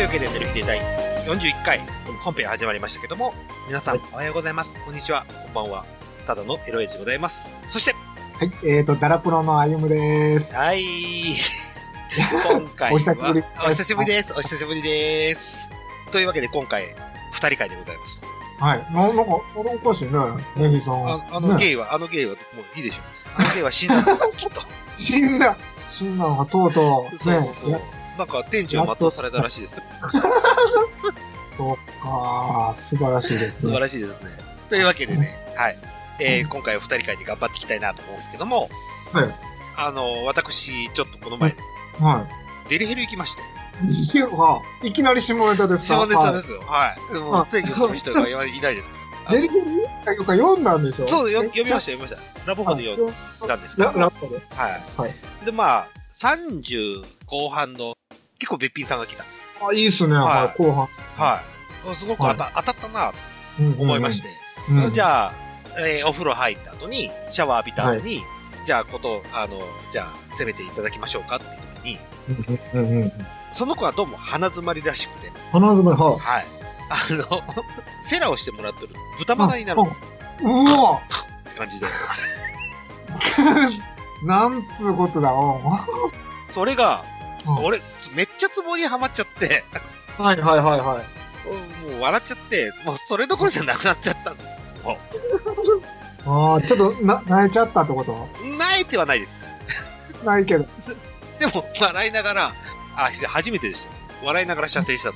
[0.00, 0.80] というわけで、ネルヒデ第
[1.26, 1.78] 41回、
[2.22, 3.34] 本編始まりましたけども、
[3.66, 4.82] 皆さん、おはようございます。
[4.82, 5.26] こんにちは。
[5.44, 5.84] こんばんは。
[6.26, 7.52] ただのエロエイジでございます。
[7.68, 7.94] そして、
[8.38, 10.54] はい、えーと、ダラプロのあゆむです。
[10.54, 10.80] はい。
[12.48, 14.32] 今回は、お久しぶりお久しぶりです。
[14.32, 15.68] お久しぶりです。
[16.10, 16.86] というわけで、今回、
[17.32, 18.22] 二人会でございます。
[18.58, 18.86] はい。
[18.94, 20.12] な、なんか、あれおかしいね。
[20.56, 21.06] ネギさん。
[21.06, 23.02] ああのねゲイは、あのゲイは、もういいでしょ。
[23.34, 24.62] あのゲイは死んだんですよ、きっと。
[24.94, 25.58] 死んだ。
[25.90, 27.18] 死んだのがとうとう。
[27.18, 27.99] そうそうそうね。。
[28.20, 29.82] なんか、店長を全うされたらしいですよ。
[31.56, 32.74] そうか。
[32.76, 33.80] 素晴らしいです、素晴ね。
[33.80, 34.30] らしいですね。
[34.68, 35.78] というわけでね、はい。
[36.20, 38.68] えー、今回は二人会で頑張っていきたいなと思うんですけども、
[39.14, 39.34] はい。
[39.76, 41.54] あの、私、ちょっとこの前、
[41.98, 42.26] は
[42.68, 43.42] デリヘル行きまして。
[43.82, 44.18] い。
[44.18, 44.26] いや
[44.82, 45.96] いきなり下ネタですか？
[46.00, 46.60] 下ネタですすよ。
[46.66, 47.14] はい。
[47.14, 48.88] でも、あ制御する人がいないです。
[49.30, 51.08] デリヘル見たよか読んだんでしょ？
[51.08, 51.46] そう、よえ？
[51.48, 52.46] 読みました、読みました。
[52.46, 53.14] ラボコで読ん
[53.48, 54.00] だんですけラど。
[54.00, 54.40] ラップで。
[54.54, 54.82] はい。
[54.96, 57.94] はいで、まあ、30後半の、
[58.40, 59.42] 結構べっぴんさんが来たんです。
[59.60, 60.16] あ、いいっすね。
[60.16, 60.58] はいはい。
[60.58, 60.88] 後半。
[61.16, 61.42] は
[61.92, 61.94] い。
[61.94, 64.28] すごく当た,、当たったなと思いまして。
[64.70, 64.92] うん。
[64.92, 65.32] じゃあ、
[65.78, 68.22] えーお風呂入った後に、シャワー浴びた後に、
[68.64, 69.60] じゃあ、こと、あの、
[69.90, 71.98] じゃあ、攻めていただきましょうかっていう時に、
[72.72, 73.12] うんうんうん。
[73.52, 76.46] その子はどうも鼻詰まりらしくて、鼻詰まり、ははい。
[76.90, 78.88] あの、フェラをしてもらってる
[79.18, 80.00] 豚鼻になるんです。
[80.42, 80.48] う
[80.82, 81.00] わ
[81.46, 81.86] って感じで。
[84.24, 85.60] なんつうことだ、おう
[86.50, 87.04] それが、
[87.46, 87.80] うん俺、
[88.14, 89.64] めっちゃツボにはまっちゃって、
[90.18, 91.90] はいはいはいはい。
[91.90, 94.60] もう笑っちゃって、もうそれどころじゃなくなっちゃったんですよ。
[96.24, 98.12] もああ、ちょっと、な、泣いちゃったってこと？
[98.12, 99.48] う、泣いてはないです。
[100.24, 100.66] ないけど。
[101.38, 102.52] でも、笑いながら、
[102.94, 103.90] あ、初めてでした。
[104.26, 105.14] 笑いながら射精したの。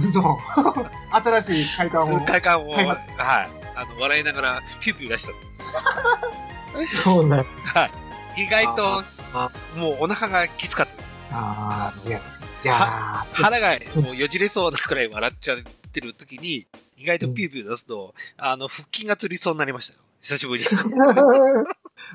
[0.08, 0.38] 嘘。
[1.42, 2.20] 新しい快感を。
[2.20, 2.98] 快感を、はいはい。
[3.74, 6.86] あの、笑いながら、ピューピュー出したの。
[6.86, 7.44] そうね。
[8.38, 10.88] 意外とあ、もうお腹がきつかっ
[11.30, 11.36] た。
[11.36, 12.74] ああ、いや、いや
[13.32, 15.58] 腹がもうよじれそうなくらい笑っちゃっ
[15.90, 16.66] てる時に、
[16.96, 20.00] 意外とピューピュー出すと、あの、腹筋がつりそうになりましたよ。
[20.20, 20.68] 久しぶりに。
[20.68, 21.64] ー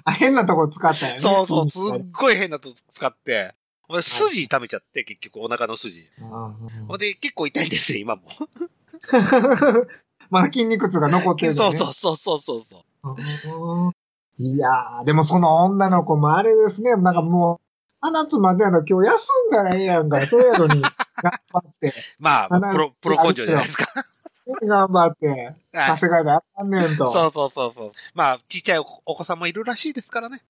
[0.06, 1.20] あ、変なとこ使ったよね。
[1.20, 3.54] そうそう、すっごい変なとこ使って、
[3.90, 6.08] 俺筋痛めちゃって、結局お腹の筋。
[6.22, 6.54] あ
[6.88, 8.22] ほんで、結構痛いんですよ、今も。
[8.30, 9.88] ー
[10.30, 11.56] まだ筋肉痛が残ってる、ね。
[11.58, 13.92] そうそうそうそうそう
[14.40, 17.58] いやー、でもその女の子もあれですね、なんかもう、
[18.02, 20.82] 鼻つまんでやの今日休んだらええやんか、そうやのに、
[21.22, 23.86] 頑張って、まあ、鼻プロ、プロ根性じゃないですか。
[24.64, 25.56] 頑張って、はい
[25.90, 27.12] 稼がなあかんねんと。
[27.12, 27.92] そうそうそうそう。
[28.14, 30.42] まあ、ちっちゃいおお子さんもいるらしいですからね。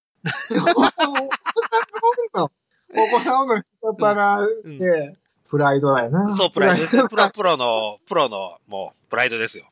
[2.94, 5.18] お子さんの人っ腹で、
[5.50, 6.28] プライドやな。
[6.28, 7.08] そう、プライドですよ。
[7.08, 9.66] プロ、 プロの、プロの、もう、プライドですよ。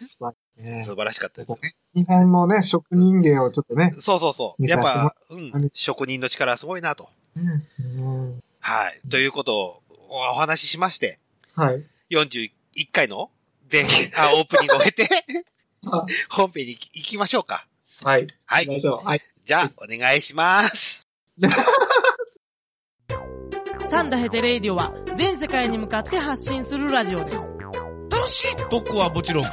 [0.57, 1.77] ね素晴らしかったです。
[1.93, 3.91] 日本のね、職人芸をちょっとね。
[3.93, 4.67] そうそうそう。
[4.67, 7.09] やっぱ、うん、職人の力はすごいなと。
[7.35, 9.09] うんはい。
[9.09, 11.19] ということをお話ししまして、
[11.55, 11.83] はい。
[12.09, 12.51] 41
[12.91, 13.29] 回の
[13.71, 15.07] 前編、 あ、オープニングを経て
[15.85, 17.67] あ、本編に行きましょうか。
[18.03, 18.27] はい。
[18.45, 18.66] はい。
[18.66, 19.07] 行きましょう。
[19.07, 19.22] はい。
[19.43, 21.07] じゃあ、お願いします。
[23.87, 27.37] サンダヘテレイディオは全世界に向かって発信するラジオです。
[28.09, 29.43] 楽しい特攻はもちろん、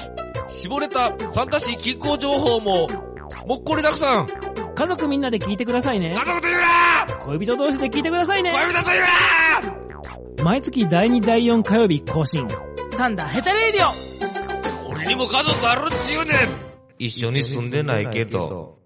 [0.53, 2.87] 絞れた参加し気候情報も、
[3.47, 4.29] もっこりたくさん。
[4.75, 6.25] 家族みんなで聞いてくださいね家。
[6.25, 8.53] 族と言うな恋人同士で聞いてくださいね。
[8.53, 9.01] 恋人と言う
[10.39, 12.47] な毎月第2第4火曜日更新。
[12.97, 16.35] サンダヘテレイディオ俺にも家族あるっちゅうねん
[16.99, 18.79] 一緒に住んでないけど。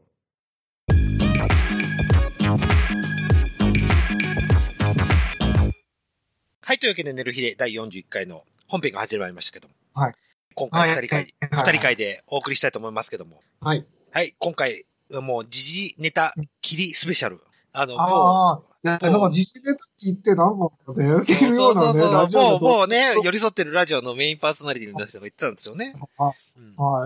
[6.61, 6.79] はい。
[6.81, 9.75] というわけで、寝る日で第41回の本編が始まりましたけども。
[9.95, 10.15] はい。
[10.57, 11.35] 今回二人会、はい
[11.69, 13.43] 二人会でお送りしたいと思いますけども。
[13.61, 13.85] はい。
[14.11, 14.35] はい。
[14.39, 17.41] 今回、もう、時事ネタ切りスペシャル。
[17.75, 19.73] あの、もう、ああ、いや、なんか実践で
[20.03, 23.11] 聞いてなんかね、受けるようなね、ラジオもう、もうね。
[23.15, 25.95] ね、寄り添ってるラジオのメインパーソナリティの人が言ってたんですよね。
[26.17, 26.33] は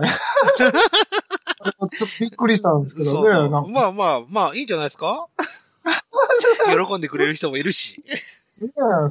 [0.01, 0.07] い。
[0.07, 3.49] ちょっとびっくりしたんですけそうどね。
[3.73, 5.27] まあまあ、まあ、いいんじゃないですか？
[6.87, 8.01] 喜んでくれる人もいるし。
[8.05, 8.13] ね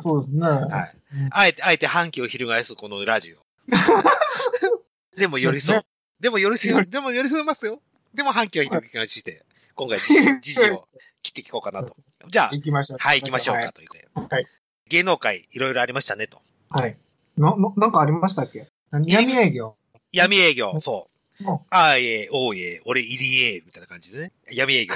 [0.03, 0.47] そうですね。
[0.49, 0.95] はい。
[1.31, 3.50] あえて、あえて反旗を翻すこのラジオ。
[5.17, 5.85] でも寄り添う。
[6.21, 7.81] でも寄り添う、でも寄り添いますよ。
[8.15, 9.99] でも反旗を翻して、今回
[10.41, 10.89] 時事を
[11.23, 11.97] 切っていこうかなと。
[12.29, 12.99] じゃあ、行きましょう。
[12.99, 13.89] はい、行きましょうかという。
[14.29, 14.47] はい。
[14.89, 16.43] 芸能界いろいろありましたねと。
[16.69, 16.97] はい。
[17.37, 18.67] な、な、なんかありましたっけ？
[18.91, 19.77] 何闇営業？
[20.13, 21.09] 闇営業、そ
[21.41, 21.55] ううん。
[21.55, 24.33] ああ、ええ、おうえ、俺、入りえ、みたいな感じでね。
[24.53, 24.95] 闇営業。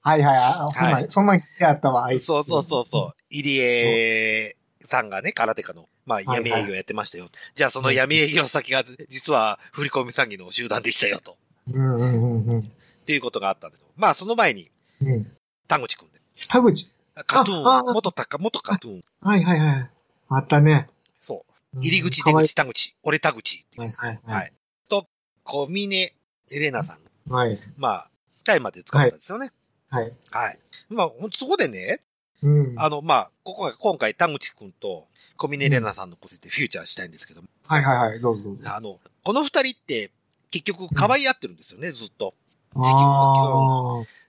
[0.00, 0.38] はいはい。
[0.38, 2.08] あそんはな、そんなやったわ。
[2.18, 3.16] そうそうそうそう。
[3.30, 4.56] 入江
[4.88, 7.28] さんがね、空手家の、まあ、いはい闇営業やってましたよ。
[7.54, 11.36] じゃあ、その闇営業先が、実は、振り込み詐欺の集団でしたよ、と。
[11.70, 12.60] うんうんうんうん。
[12.60, 12.62] っ
[13.04, 13.90] ていうことがあったんだけど。
[13.94, 14.70] まあ、その前に、
[15.02, 15.30] うん。
[15.68, 16.18] 田口くんで。
[16.48, 16.90] 田口。
[17.26, 19.04] カトゥーン、元タカ、元カトゥーン。
[19.20, 19.90] はいはいはい。
[20.28, 20.88] あったね。
[21.20, 21.44] そ
[21.74, 21.78] う。
[21.78, 23.92] 入り口、出口、田口、俺田口っていう。
[23.96, 24.34] はいはいは。
[24.34, 24.52] はい
[24.88, 25.06] と、
[25.44, 26.14] 小峰
[26.50, 26.96] エレナさん。
[26.96, 27.00] い。
[27.32, 27.58] はい。
[27.76, 28.10] まあ、
[28.44, 29.52] タイまで使ったんですよね。
[29.90, 30.12] はい。
[30.30, 30.58] はい。
[30.88, 32.00] まあ、そこでね、
[32.42, 32.74] うん。
[32.76, 35.06] あの、まあ、ここが今回田口くんと
[35.36, 38.20] 小峰エレナさんのことについてフューチャーしたいんですけども、はいはいはい。
[38.20, 38.62] どうぞどうぞ。
[38.64, 40.10] あの、この二人って
[40.50, 42.34] 結局可愛い合ってるんですよね、ずっと。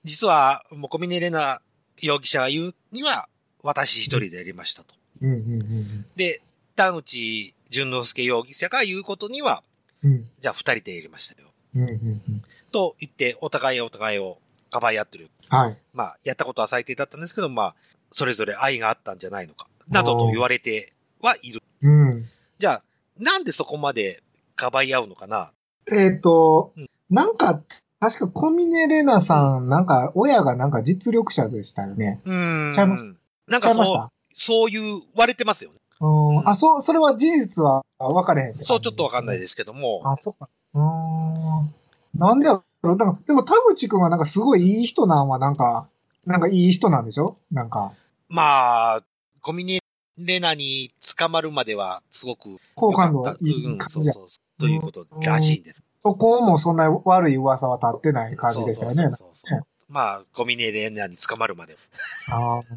[0.04, 1.62] 実は、もう小峰エレナ
[2.02, 3.28] 容疑者が言うには、
[3.62, 4.96] 私一人でやりましたと。
[5.22, 6.42] うんうんで、
[6.76, 9.64] 田口淳之介容疑者が言うことには、
[10.04, 10.12] うん。
[10.12, 10.26] うん。
[10.40, 11.50] じゃあ二人でやりましたよ。
[11.76, 12.44] うんうんうん。
[12.72, 14.40] と言って、お互いお互いを
[14.72, 15.30] かばい合ってる。
[15.50, 15.78] はい。
[15.94, 17.76] まあ、やったことは最低だったんですけど、まあ、
[18.12, 19.68] それぞれ愛があったんじゃないのか。
[19.88, 21.62] などと言われてはいる。
[21.82, 22.26] うん。
[22.60, 22.84] じゃあ、
[23.18, 24.22] なんでそこまで
[24.56, 25.52] かばい合うのかな？
[25.92, 27.62] えっとうん、なんか、
[28.00, 32.22] 確か小峰玲奈さん、なんか、親がなんか実力者でしたよね。
[32.26, 32.74] うーん。
[32.74, 33.14] ちゃいます？
[33.48, 35.78] なんかそう、そういう割れてますよね。
[36.02, 40.02] うんあ、そう、それは事実は分かれへんそう、ちょっとわかんないですけども。
[40.06, 40.48] あ、そっか。
[40.74, 41.74] うーん。
[42.16, 45.90] なんでやろなんか、でも田口くんはなんかすごいいい人なんはなんか、
[46.25, 47.38] なんかいい人なんでしょ？
[47.51, 47.94] なんか、
[48.27, 49.04] まあ、
[49.42, 49.80] コミネ
[50.18, 54.27] レナに捕まるまでは、すごく好感度いいうん、感じうそうそう。
[54.60, 55.81] ということらしいんです。
[56.01, 59.04] そこもそんな悪い噂は立ってない感じでしたよね。
[59.04, 61.77] そうそうそうそうまあ、コミネレナに捕まるまで。
[62.31, 62.63] ああ。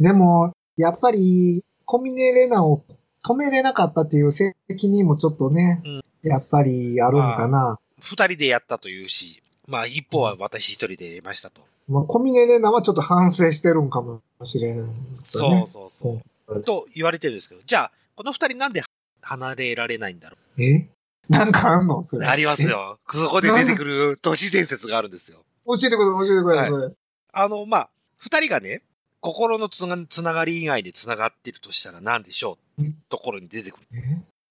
[0.00, 2.84] でも、やっぱり、小峰レナを
[3.24, 4.54] 止めれなかったっていう責
[4.88, 7.78] 任もちょっとね、うんやっぱりあるんかな。
[8.00, 11.62] 二人でやったというし、まあ、一方は私一人でやりましたと。
[11.88, 16.62] まあ、小峰レナはちょっと反省してるんかもしれないですよね、そうそうそう。
[16.62, 18.82] と言われてるんですけど、じゃあ、この二人なんで
[19.22, 20.88] 離れられないんだろえ？
[21.28, 22.02] なんかあんの？
[22.04, 22.26] そうれ。
[22.26, 22.98] ありますよ。
[23.10, 25.38] そこで出てくる都市伝説があるんですよ。
[25.66, 26.70] 教えてください、教えてください。
[26.70, 26.94] それ
[27.32, 28.82] あの、まあ、二人がね、
[29.20, 33.96] 心のつなつながり以外でつながってるとしたら何でしょうってところに出てくえ？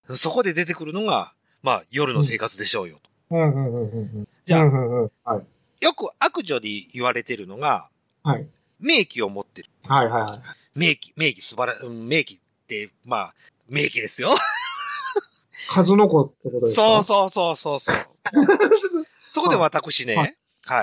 [0.10, 0.16] る。
[0.16, 1.34] そこで出てくるのが、
[1.64, 3.06] まあ、夜の生活でしょうよと。
[3.30, 4.28] うんうんうんうんうん。
[4.46, 5.12] じゃあうんうんうん。
[5.24, 5.46] はい。
[5.86, 7.90] よく悪女に言われてるのが、
[8.24, 8.48] はい。
[8.80, 9.70] 名器を持ってる。
[9.88, 10.40] はいはいはい。
[10.76, 13.34] 名器、名器素晴ら、うん名器って、まあ、
[13.68, 14.30] 名器ですよ。
[15.70, 16.82] 数の子ってことですか？
[16.82, 17.96] そうそうそうそうそう。
[19.30, 20.28] そこで私ね、はは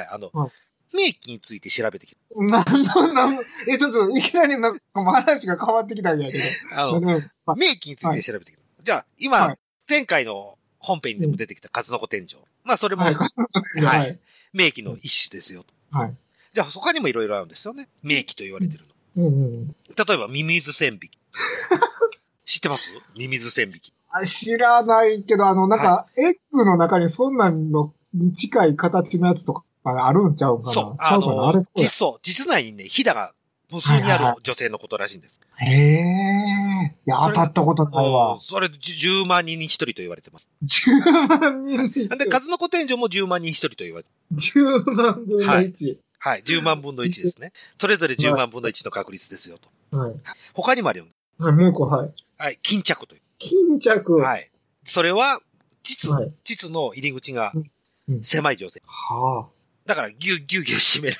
[0.00, 0.50] いい、あの、はい
[0.96, 2.20] 名器について調べてきた。
[2.36, 2.50] なん
[2.84, 3.34] なんなん
[3.68, 6.44] え、ちょっと、いきなりなんか、話が変わってきたんやけど。
[6.72, 7.00] あの、
[7.56, 8.62] 名器について調べてきた。
[8.80, 9.58] じゃあ、今、はい
[9.88, 12.36] 前回の本編でも出てきた数の子天井。
[12.62, 13.14] まあ、それもはい。
[13.14, 13.28] は
[13.82, 14.18] はいい。
[14.52, 15.64] 名器の一種ですよ。
[15.90, 16.14] はい。
[16.52, 17.88] じゃあ、他にもいろいろあるんですよね。
[18.02, 18.84] 名器と言われてる
[19.16, 19.24] の。
[19.24, 19.66] うんうん。
[19.68, 19.74] 例
[20.14, 21.18] えば、ミミズ線引き。
[22.44, 22.90] 知ってます？
[23.16, 23.92] ミミズ線引き。
[24.10, 27.92] あ知らないけど、あの、なんか、エッグの中にそんなんの
[28.36, 30.96] 近い形のやつとかあるんちゃうかなそう。
[30.98, 33.32] あの、実相、実内にね、ひだが
[33.74, 35.40] 無数にあはいはいはる女性のことらしいんです。
[35.56, 36.94] へえ。
[37.06, 38.40] いや、当たったことないわうん。
[38.40, 40.48] それ、じゅ10万人に1人と言われてます。
[40.62, 42.08] 10万人に。
[42.08, 45.96] なんで、数の子天井も10万人に1人と言われて10万分の1。
[46.18, 46.42] はい。
[46.42, 47.52] 10万分の1ですね。
[47.78, 49.58] それぞれ10万分の1の確率ですよ
[49.90, 49.96] と。
[49.96, 50.14] はい。
[50.52, 51.06] 他にもあるよ。
[51.38, 52.10] はい、もう一個、はい。
[52.38, 52.58] はい。
[52.62, 53.20] 巾着という。
[53.38, 54.14] 巾着。
[54.14, 54.50] ははい。
[54.84, 55.40] それは、
[55.82, 57.70] 膣、はい膣の入り口がうん
[58.08, 58.82] うん狭い女性。
[59.10, 59.46] あ。
[59.86, 61.16] だから、ぎゅうぎゅうぎゅう締める。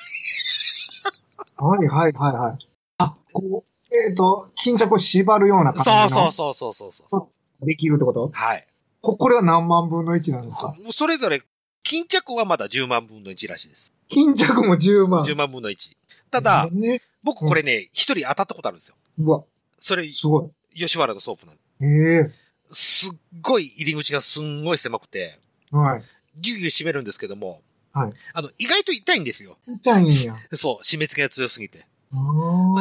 [1.57, 2.57] はいはいはいはい。
[2.97, 7.29] あ、こう、えっ、と、巾着を縛るようなそう感じのそうそうそうそうそ
[7.61, 7.65] う。
[7.65, 8.29] できるってこと？
[8.33, 8.67] はい。
[9.01, 10.75] こ、これは何万分の1なんですか？
[10.85, 11.41] こそれぞれ、
[11.83, 13.93] 巾着はまだ10万分の1らしいです。
[14.09, 15.23] 巾着も10万。
[15.23, 15.95] 10万分の1。
[16.31, 18.95] ただ、え僕これね、一人当たったことあるんですよ。
[19.19, 19.43] うわ、
[19.77, 21.59] それ、すご吉原のソープなんい。
[21.81, 22.31] ええ
[22.71, 25.39] すっごい入り口がすんごい狭くて、
[25.71, 26.03] はい。
[26.37, 27.61] ぎゅうぎゅう締めるんですけども、
[27.95, 28.13] はい。
[28.33, 29.57] あの、意外と痛いんですよ。
[29.67, 30.35] 痛いんや。
[30.53, 31.79] そう、締め付けが強すぎて。
[32.11, 32.17] あで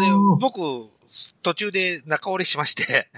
[0.07, 0.61] ー僕、
[1.43, 3.09] 途中で中折れしまして、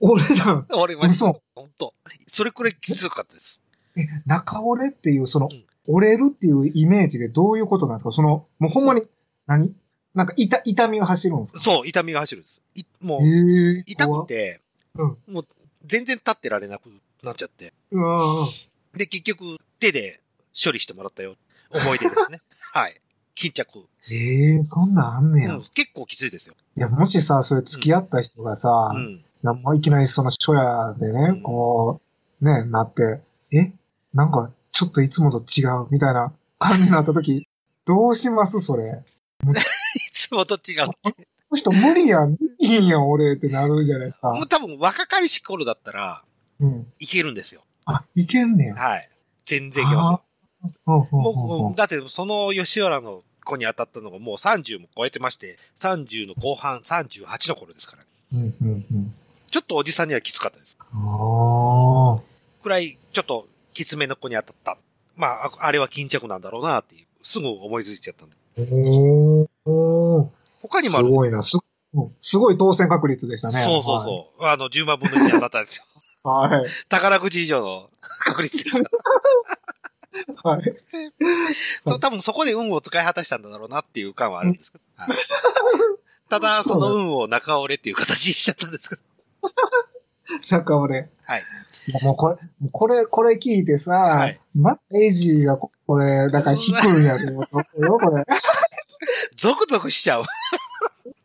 [0.00, 1.26] 折れたん折れました。
[1.26, 1.94] 嘘本当
[2.26, 3.60] それくらいきつかったです。
[3.96, 8.12] え、中折れっていう、そのうん、折れるっていうイメージでどういうことなんですか？
[8.12, 9.02] その、もうほんまに、
[9.46, 9.74] 何？
[10.14, 11.60] なんか痛、痛みが走るんですか？
[11.60, 12.62] そう、痛みが走るんです。
[12.76, 14.60] いもう、ええ痛くて、
[14.94, 15.46] うんもう
[15.84, 16.90] 全然立ってられなく
[17.22, 17.72] なっちゃって。
[18.96, 20.20] で、結局、手で
[20.54, 21.36] 処理してもらったよ。
[21.70, 22.40] 思い出ですね。
[22.72, 23.00] はい。
[23.34, 23.86] 巾着。
[24.10, 25.54] ええそんなんあんねや。
[25.54, 26.54] うん結構きついですよ。
[26.76, 29.24] いや、もしさ、それ付き合った人がさ、うん。
[29.42, 32.00] なんもいきなりその初夜でね、うんこ
[32.40, 33.20] う、ね、なって、
[33.52, 33.72] え？
[34.12, 37.48] なんか、ちょっといつもと違うみたいな感じになった時、
[37.86, 39.02] どうしますそれ？
[39.46, 39.54] い
[40.12, 40.86] つもと違う。
[40.86, 40.92] こ
[41.52, 44.46] の人無理やん、できひんやん、俺ってなるじゃないですかもう。
[44.48, 46.22] 多分若かりし頃だったら
[46.60, 46.92] うん。
[46.98, 47.62] いけるんですよ。
[47.86, 48.74] あ、いけんねや。
[48.76, 49.10] はい。
[49.46, 50.22] 全然いけますよ。
[50.86, 58.04] もう、だってその吉原の子に当たったのがもう30も超えてまして、30の後半、38の頃ですから。
[58.32, 59.14] うんうんうん。
[59.50, 60.76] ちょっとおじさんにはきつかったです。
[60.76, 64.78] くらい、ちょっときつめの子に当たった。
[65.16, 68.36] まあ、ああれは巾着なんだろうなっていう、すぐ思いついちゃったんで。
[70.62, 71.42] 他にもあるすごいな。
[71.42, 71.58] す
[71.92, 73.64] うんすごい当選確率でしたね。
[73.64, 74.44] そうそうそう。
[74.44, 75.84] あの、10万分の1当たったんですよ。
[76.22, 76.50] はい。
[76.60, 76.66] はい。
[76.88, 78.84] 宝くじ以上の確率ですよ。
[80.42, 80.76] はい。
[81.86, 84.84] そう多分そこで運を使い果たしたんだろうなっていう感はあるんですけど。
[84.96, 85.18] はい
[86.30, 89.02] ただ、 その運を中折れっていう形にしちゃったんですけど。
[90.52, 91.10] なんか俺。
[91.24, 91.44] はい。
[92.02, 92.36] もうこれ、
[92.70, 98.24] これ、これ聞いてさ、はいまたエイジーがここれ、だから引くんやと思ったよ、これ。
[99.36, 100.24] ゾクゾクしちゃう。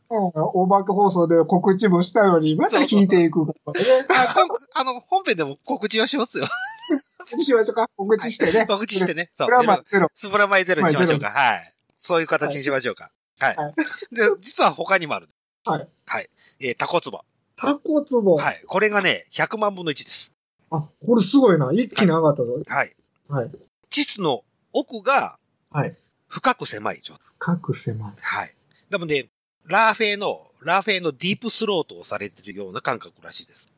[0.10, 3.80] お化け放送で告知もしたのに、また引いていくからね。
[4.74, 6.46] あの、本編でも告知はしますよ。
[7.30, 7.90] 告知しましょうか。
[7.96, 8.66] 告知してね。
[8.66, 9.32] 告知してね。
[9.36, 9.52] そうプ。
[9.52, 10.08] ラマゼロ。
[10.14, 11.30] スプラマイゼロにしましょうか。
[11.30, 11.74] はい。
[11.98, 13.12] そういう形にしましょうか。
[13.40, 13.56] はい。
[13.56, 13.74] はい
[14.16, 15.30] で、実は他にもある。
[15.66, 15.88] はい。
[16.06, 16.30] はい。
[16.60, 17.22] えータコツボ。
[17.58, 18.38] タコツボ。
[18.38, 18.64] はい。
[18.68, 20.34] これがね、100万分の1です。
[20.72, 21.72] あ、これすごいな。
[21.72, 22.62] 一気に上がったぞ。
[22.68, 22.96] はい。
[23.28, 23.52] はい。
[23.90, 25.38] 膣の奥が
[25.72, 25.96] はい。
[26.28, 27.22] 深く狭い状態。
[27.38, 28.14] 各狭い。
[28.22, 28.56] はい。
[28.90, 29.28] でもね、
[29.66, 33.70] ラーフェーの、ラーフェーのディープスロートをされてるような感覚らしいです。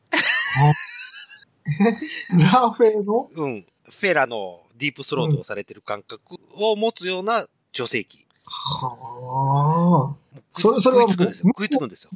[2.38, 3.28] ラフェの？
[3.32, 3.66] うん。
[3.88, 8.26] フェラのディープスロートをされてる感覚を持つような女性器。
[8.44, 10.38] はあ。
[10.50, 11.44] それそれは食いつくんですよ。
[11.48, 12.10] 食いつくんですよ。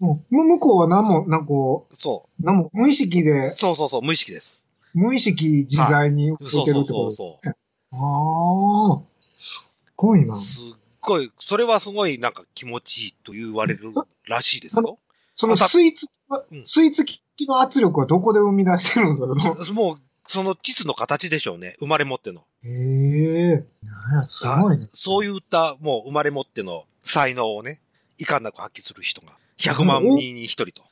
[0.00, 4.64] もう向こうは何も、なんかこ、そう何も無意識でう。、そうそうそう、無意識です。
[4.92, 7.56] 無意識自在に動いそうそうてるってことそうそう。
[7.92, 9.02] ああ。
[9.38, 10.34] すっごいな。
[10.34, 13.92] すっごい、それはすごいなんか気持ちいいと言われる
[14.26, 14.98] らしいですよ。
[15.34, 16.06] そのスイーツ
[16.50, 17.04] う、んスイーツ
[17.36, 19.20] 機の圧力はどこで生み出してるんです
[19.68, 19.72] か？
[19.74, 21.76] もう、その膣の形でしょうね。
[21.78, 22.42] 生まれ持っての。
[22.62, 23.64] へえ。
[23.82, 24.88] なんや、すごいね。
[24.94, 27.80] そういった、もう生まれ持っての才能をね、
[28.18, 30.82] いかんなく発揮する人が、100万人に1人と。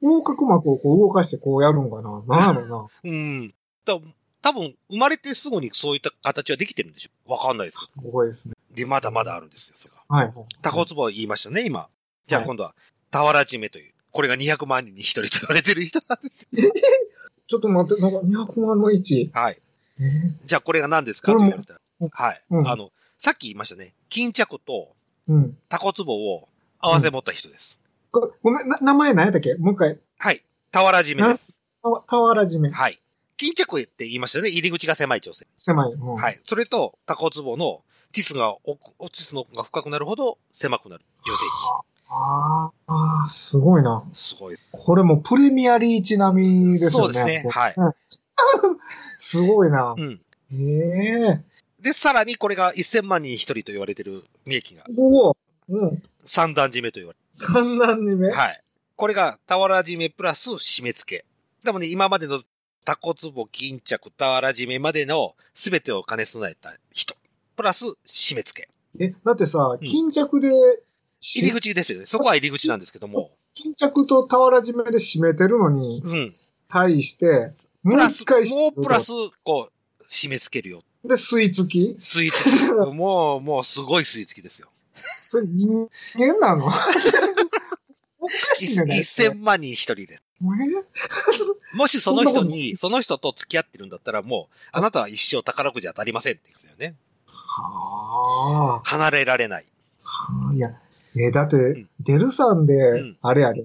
[0.00, 2.22] 横隔膜をこう動かしてこうやるんかな。
[2.26, 3.54] なんやろ うん。
[3.84, 3.98] だ
[4.40, 8.06] 多分、生まれてすぐにそういった形はできてるんでしょわかんないですけな。
[8.06, 8.54] すごいですね。
[8.70, 8.76] ど。
[8.76, 10.16] で、まだまだあるんですよ、それが。
[10.16, 10.32] はい。
[10.62, 11.88] タコツボ言いましたね、今。
[12.28, 12.74] じゃあはい今度は、
[13.10, 13.94] タワラジメという。
[14.12, 16.72] これが200万人に1人と言われてる人なんですよ。
[17.48, 19.30] ちょっと待って、なんか200万の1。
[19.32, 19.58] はい。
[20.00, 20.46] えー？
[20.46, 21.32] じゃあこれが何ですか？
[21.32, 22.08] こと言われたらうん。
[22.10, 22.42] はい。
[22.50, 23.94] うんあの、さっき言いましたね。
[24.08, 24.94] 巾着と
[25.28, 25.58] うん。
[25.68, 26.48] タコツボを
[26.78, 27.80] 合わせ持った人です。
[28.10, 29.54] こごめん、な名前何やったっけ？
[29.54, 29.98] もう一回。
[30.18, 30.42] はい。
[30.70, 31.56] タワラジメです。
[31.82, 32.00] 俵
[32.44, 32.70] 締め。
[32.70, 32.98] はい。
[33.36, 34.50] 巾着って言いましたよね？
[34.50, 35.46] 入り口が狭い女性。
[35.56, 35.92] 狭い。
[35.92, 36.40] うんはい。
[36.44, 41.40] それと、タコツボの、ティスが奥、ティスの奥が深くなるほど狭くなる女性
[42.08, 44.02] あーあー、すごいな。
[44.12, 44.16] 器。
[44.16, 44.56] すごい。
[44.72, 46.90] これもプレミアリーチ並みですよね。
[46.90, 47.44] そうですね。
[47.50, 47.74] はい。
[49.18, 50.00] すごいなう。
[50.00, 50.20] ん。
[50.52, 50.56] え
[51.32, 51.44] え
[51.82, 55.36] で、さらにこれが1000万人に1人と言われてる名器が、おお。
[55.68, 56.02] うん。
[56.20, 58.28] 三段締めと言われ三段締め？
[58.28, 58.34] る。
[58.34, 58.62] はい。
[58.96, 61.24] これが、俵締めプラス締め付け。
[61.62, 62.40] でもね、今までの
[62.84, 67.14] タコツボ、巾着、俵締めまでの全てを兼ね備えた人。
[67.54, 68.68] プラス締め付け。
[69.04, 70.54] え、だってさ、ん巾着で、し
[71.20, 72.06] 入り口ですよね。
[72.06, 73.30] そこは入り口なんですけども。
[73.54, 76.34] 巾着と俵締めで締めてるのに、うん。
[76.68, 79.10] 対して、もプラスもうプラス、
[79.42, 80.82] こう、締め付けるよ。
[81.04, 82.50] で、吸い付きスイーツ機。
[82.94, 84.68] もう、もうすごいスイーツ機ですよ。
[84.96, 86.66] それ人間なの？
[88.20, 88.76] おかしいね。
[88.76, 90.20] だって1000万人一人で
[91.74, 96.96] もしその人に、その人と付き合ってるんだったらもう、あなたは一生宝くじ当たりませんって言うんですよね。
[97.26, 99.66] は離れられない。
[100.50, 100.54] あ。
[100.54, 100.68] いや、
[101.16, 103.62] えだってん、デルさんでん、あれやで、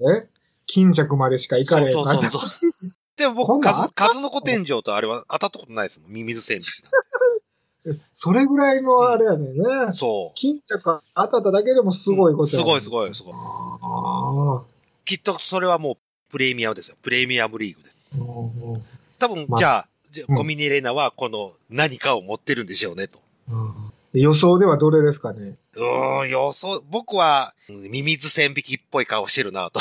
[0.66, 2.70] 巾着までしか行かれへんそうそうそうそう。
[3.16, 6.12] でも僕、こんなん数、数の子天井とあれは当たったことないですもん。
[6.12, 6.66] ミミズ線引き
[8.12, 9.62] それぐらいのあれやねんね。
[9.62, 9.98] なんて。
[9.98, 10.34] そう。
[10.34, 13.34] 巾着当たっただけでもすごいことや、すごいすごいすごい。
[13.34, 14.62] ああ。
[15.04, 15.96] きっとそれはもう
[16.30, 16.96] プレミアムですよ。
[17.02, 17.96] プレミアムリーグです。
[18.14, 18.82] うんうん
[19.16, 23.20] 多分、まあじゃあ、じゃあうんコミネレーナはこの何かを持ってるんでしょうねと。
[23.48, 23.83] うん
[24.20, 25.56] 予想ではどれですかね？
[25.76, 29.80] うーん、予想、僕は、うんミミズ線引きっぽい顔してるなと。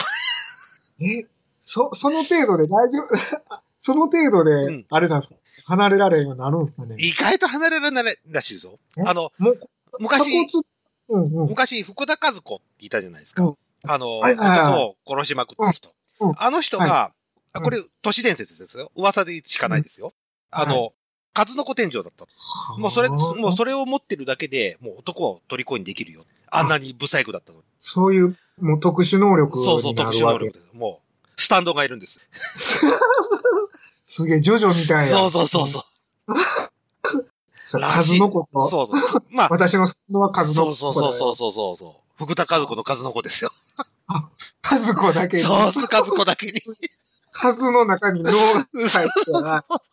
[1.01, 1.25] え、
[1.61, 3.07] そ、その程度で大丈夫？
[3.79, 5.35] その程度うんで、あれなんですか、
[5.65, 6.95] 離れられんようになるんですかね？
[6.97, 8.79] 意外と離れられないらしいぞ。
[8.97, 9.01] え？
[9.05, 9.59] あの、もう、
[9.99, 10.63] 昔、鎖
[11.09, 11.25] 骨？
[11.33, 11.49] うんうん。
[11.49, 13.43] 昔、福田和子っていたじゃないですか。
[13.43, 15.89] うんあの、はいはいはい男を殺しまくった人。
[16.21, 17.13] うんうんあの人が、は
[17.51, 18.89] あこれ、都市伝説ですよ。
[18.95, 20.13] 噂でしかないですよ。
[20.51, 20.93] あの、
[21.33, 22.25] 数の子天井だった。
[22.77, 26.25] もうそれ、もうそれを持ってるだけで、もう男を虜にできるよ。
[26.49, 27.63] あんなにブサイクだったのに。
[27.79, 30.67] そういう、もう特殊能力そうそう、特殊能力です。
[30.73, 32.21] もう、スタンドがいるんです。
[34.03, 35.05] すげえ、ジョジョみたいな。
[35.05, 35.83] そうそうそうそう。
[37.65, 39.23] 数の子と、そうそう。
[39.31, 40.75] まあ、私ののは数の子。
[40.75, 42.23] そうそうそうそうそうそう。
[42.23, 43.51] 福田和子の数の子ですよ。
[44.61, 45.43] 数子だけに。
[45.43, 46.53] そうす、数子だけに。
[47.31, 48.37] 数の中に脳が
[48.89, 49.65] 入ってたら。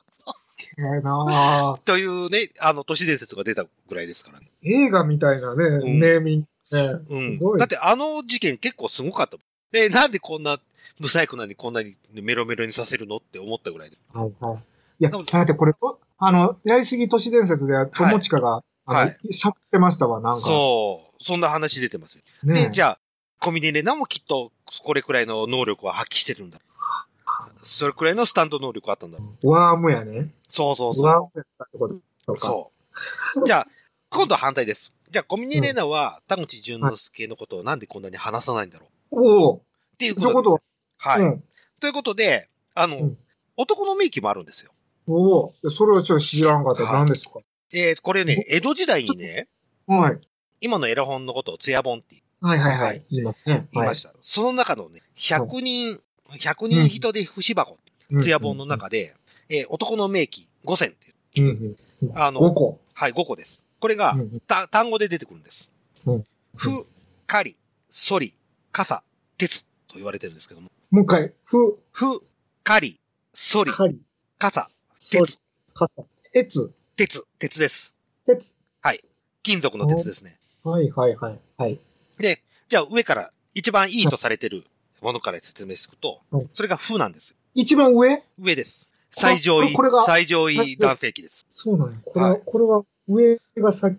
[1.84, 4.50] というね、あの、都市伝説が出たぐらいですからね。
[4.62, 6.82] 映画みたいなね、んネーミングね。
[7.08, 7.38] うん。
[7.38, 7.58] すごい。
[7.58, 9.36] だってあの事件結構すごかった。
[9.72, 10.58] で、なんでこんな、
[10.98, 13.96] ブサイクなのにこんなにメロメロにさせるのって思ったぐらいで。
[14.12, 14.56] はいはい。
[15.00, 20.40] いや、でもだってこれと、あの、やりすぎ都市伝説で、友近が、あはの、しゃってましたわ、なんか。
[20.40, 21.24] そう。
[21.24, 22.22] そんな話出てますよ。
[22.44, 22.98] ねで、じゃあ、
[23.38, 24.52] コミネレナもきっと、
[24.84, 26.58] これくらいの能力を発揮してるんだ。
[27.62, 29.18] それくらいのスタンド能力あったんだ。
[29.42, 30.30] ワームやね。
[30.48, 32.36] そうそうそワームやったってことう。
[32.36, 32.46] か。
[32.46, 32.72] そ
[33.36, 33.44] う。
[33.46, 33.68] じゃあ、
[34.10, 34.92] 今度は反対です。
[35.10, 39.56] じゃあ、コミネレナは、田口淳之介のことをなんでこんなに話さないんだろうおお。
[39.56, 39.60] っ
[39.98, 40.60] ていうこと。
[40.98, 41.22] はい。
[41.22, 41.44] うん。
[41.80, 43.18] ということで、あの、うん
[43.56, 44.72] 男の名機もあるんですよ。
[45.06, 45.54] おお。
[45.70, 46.84] それはちょっと知らんかった。
[46.84, 47.40] はい何ですか？
[47.74, 49.48] えー、これね、江戸時代にね、
[49.86, 50.20] はい。
[50.60, 53.02] 今のエラ本のことをツヤ本ってはいはいははいい。
[53.10, 53.68] 言いますね。
[53.72, 54.14] 言いました。
[54.22, 56.00] その中のね、100人、
[56.32, 57.78] 100人人で節箱、
[58.12, 59.14] たツヤ本の中で、
[59.48, 61.76] えー男の名機5選っていう。
[62.14, 62.80] あの5個。
[62.94, 63.66] はい、5個です。
[63.78, 65.70] これがた単語で出てくるんです。
[66.06, 66.24] うん
[66.56, 66.70] ふ、
[67.26, 67.56] かり、
[67.88, 68.32] そり、
[68.72, 69.02] かさ、
[69.38, 71.32] 鉄と言われてるんですけども、もう一回。
[71.44, 72.20] ふ、ふ、
[72.64, 73.00] かり、
[73.32, 73.70] そり、
[74.38, 74.66] かさ、
[75.10, 75.38] 鉄、、
[75.72, 76.02] かさ、
[76.34, 77.94] えつ、鉄、鉄です。
[78.26, 78.54] 鉄。
[79.42, 80.38] 金属の鉄ですね。
[80.62, 81.40] はいはいはい。
[81.56, 81.78] はい。
[82.18, 84.64] で、じゃあ上から一番いいとされてる
[85.00, 87.34] ものから説明するとうん、それが負なんです。
[87.54, 88.22] 一番上？
[88.38, 88.90] 上です。
[89.10, 89.74] 最上位
[90.06, 91.46] 最上位男性器です。
[91.52, 91.98] そうなんや。
[92.04, 93.98] これは、はいこれは上が先、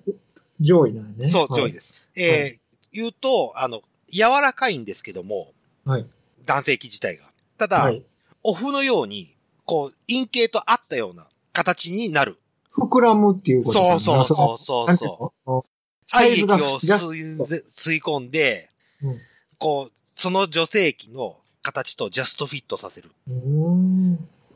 [0.62, 1.28] 上位なんやね。
[1.28, 1.72] そう、上位はい。
[1.74, 2.08] です。
[2.16, 2.60] えー、
[2.94, 5.52] 言うと、あの、柔らかいんですけども、
[5.84, 6.06] はい。
[6.46, 7.26] 男性器自体が。
[7.58, 8.02] ただ、はい。
[8.44, 12.38] オフのように、こう、陰茎と合ったような形になる。
[12.74, 15.66] 膨らむっていうことかそうなそうそうそうそうの？
[16.08, 16.48] サ愛液を
[16.80, 18.70] 吸い込んで、
[19.04, 19.20] うん
[19.58, 23.10] こう、その女性器の形とジャストフィットさせる。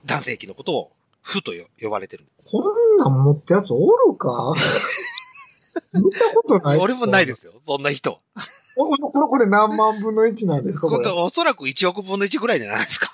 [0.05, 0.91] 男性器のことを、
[1.23, 2.25] 負とよ呼ばれてる。
[2.45, 4.53] こんなん持ったやつおるか？
[5.99, 6.79] 見たことない。
[6.79, 8.15] 俺もないですすよ、そんな人。
[8.77, 10.87] おこれ、これ何万分の1なんですか？
[10.87, 11.09] これ。
[11.09, 13.11] おそらく1億分の1ぐらいじゃないですか。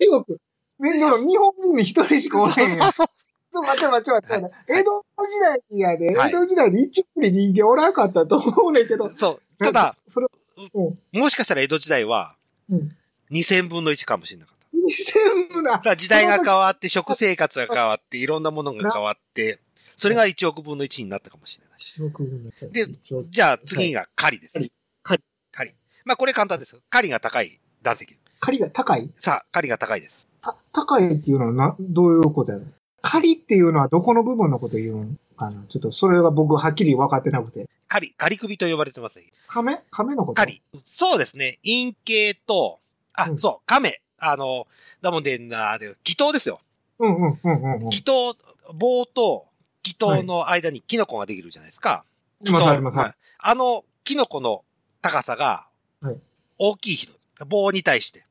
[0.00, 0.38] 1億。
[0.78, 2.92] ね、でも日本人に一人しかおらへんやん。
[2.94, 4.54] そうちょっと待って待って待って。
[4.68, 9.10] 江戸時代やで、はい江戸時代で一億に人間おらんかったと思うねんけど。
[9.10, 9.42] そう。
[9.60, 10.26] ただ、それ、
[10.74, 11.20] うん。
[11.20, 12.34] もしかしたら江戸時代は
[12.68, 12.96] うん。
[13.30, 14.66] 2000分の1かもしれなかった。
[14.76, 19.60] 2000分なだ時代が変わって、食生活が変わって、いろんなものが変わって、
[19.96, 21.78] それが1億分の1になったかもしれない。
[21.78, 22.70] 1億分の1。
[22.72, 22.86] で
[23.28, 24.70] じゃあ次が狩りですね。
[25.02, 25.76] 狩り狩り。
[26.04, 26.80] まあこれ簡単ですよ。
[26.88, 28.18] 狩りが高い男性器。
[28.40, 29.10] 狩りが高い？
[29.14, 30.26] さあ、狩りが高いです。
[30.40, 32.64] た、高いっていうのはな、どういうことやろ
[33.02, 37.68] 狩りっていうのはどこの部分のこと言うんかなちょっとそれが僕はっきり分かってなくて。
[37.88, 39.26] 狩り、狩り首と呼ばれてますね。
[39.48, 39.80] 亀？
[39.90, 40.34] 亀のこと？
[40.34, 40.80] 狩り。
[40.84, 41.58] そうですね。
[41.64, 42.78] 陰茎と、
[43.14, 44.00] あ、うんそう、亀。
[44.18, 44.66] あの、
[45.02, 46.60] だもんでんな、で、祈祷ですよ。
[46.98, 47.80] うんうんうんうんうん。
[47.88, 48.36] 祈祷、
[48.74, 49.46] 棒と
[49.82, 52.04] 祈祷の間にキノコができるじゃないですか。
[52.46, 54.64] いますありますはいはいあの、キノコの
[55.02, 55.66] 高さが
[56.00, 56.16] はい、
[56.58, 57.12] 大きい人。
[57.46, 58.26] 棒に対して。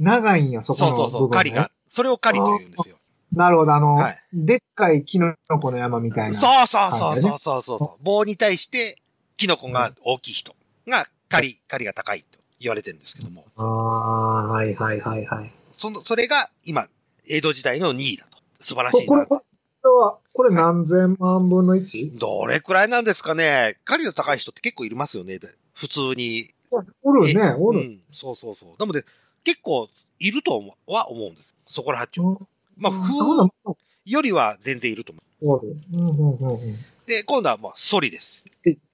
[0.00, 1.08] 長いんや、そこの部分、ね。
[1.08, 1.70] そうそうそう、狩りが。
[1.86, 2.96] それを狩りと言うんですよ。
[3.32, 6.34] なるほど、あの、はいでっかいキノコの山みたいな。
[6.34, 8.04] そうそうそうはいそうそうそうそう。
[8.04, 8.98] 棒に対して、
[9.36, 10.54] キノコが大きい人
[10.88, 13.44] が、狩り、狩りが高いと言われてるんですけども。
[13.56, 15.52] ああ、はいはいはいはい。
[15.76, 16.88] その、それが今、
[17.28, 18.38] 江戸時代の2位だと。
[18.60, 19.26] 素晴らしいな。
[19.26, 19.42] こ
[19.84, 22.18] れは、これ何千万分の 1?
[22.18, 25.38] どれくらいなんですかね狩りの高い人って結構いますよね。
[25.38, 26.38] で普通に。
[26.40, 26.50] え
[27.02, 27.80] おるね、おる。
[27.80, 28.70] うん、そうそうそう。
[28.78, 29.04] なので、
[29.44, 31.54] 結構いるとは思うんです。
[31.68, 32.40] そこら八丁。
[32.76, 35.56] まあ、うん風よりは全然いると思う。
[35.56, 35.76] おる。
[35.94, 36.76] うんうんうんうん。
[37.06, 38.44] で、今度はまあ、ソリです。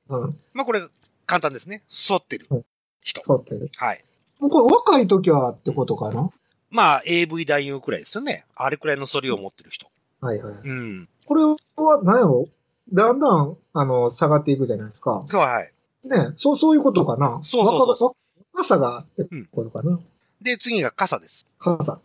[0.08, 0.38] うん。
[0.52, 0.80] まあ、これ、
[1.26, 1.82] 簡単ですね。
[1.90, 2.64] 反ってるうん
[3.02, 3.20] 人。
[3.24, 3.70] そうってる。
[3.76, 4.04] はい。
[4.38, 6.30] これ若い時はってことかな？
[6.70, 8.44] まあ、AV 男優くらいですよね。
[8.54, 9.88] あれくらいの反りを持ってる人。
[10.20, 10.54] はいはい。
[10.64, 11.08] うん。
[11.26, 11.56] これは
[12.04, 12.46] 何やろ
[12.92, 15.24] だんだん、あの、下がっていくじゃないですか。
[15.28, 15.72] そう、はい。
[16.08, 17.40] ねそう、そういうことかな。
[17.42, 18.08] そうそうそうそう
[18.54, 19.98] 若若さがってことかな。
[20.42, 21.46] で、次が傘です。
[21.58, 22.00] 傘。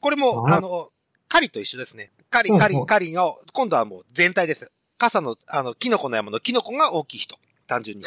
[0.00, 0.90] これも、ああの、
[1.34, 2.12] 狩りと一緒ですね。
[2.30, 4.70] 狩り、狩り、狩りの、今度はもう全体です。
[4.98, 7.36] 傘の、あの、キノコの山のキノコが大きい人。
[7.66, 8.04] 単純に。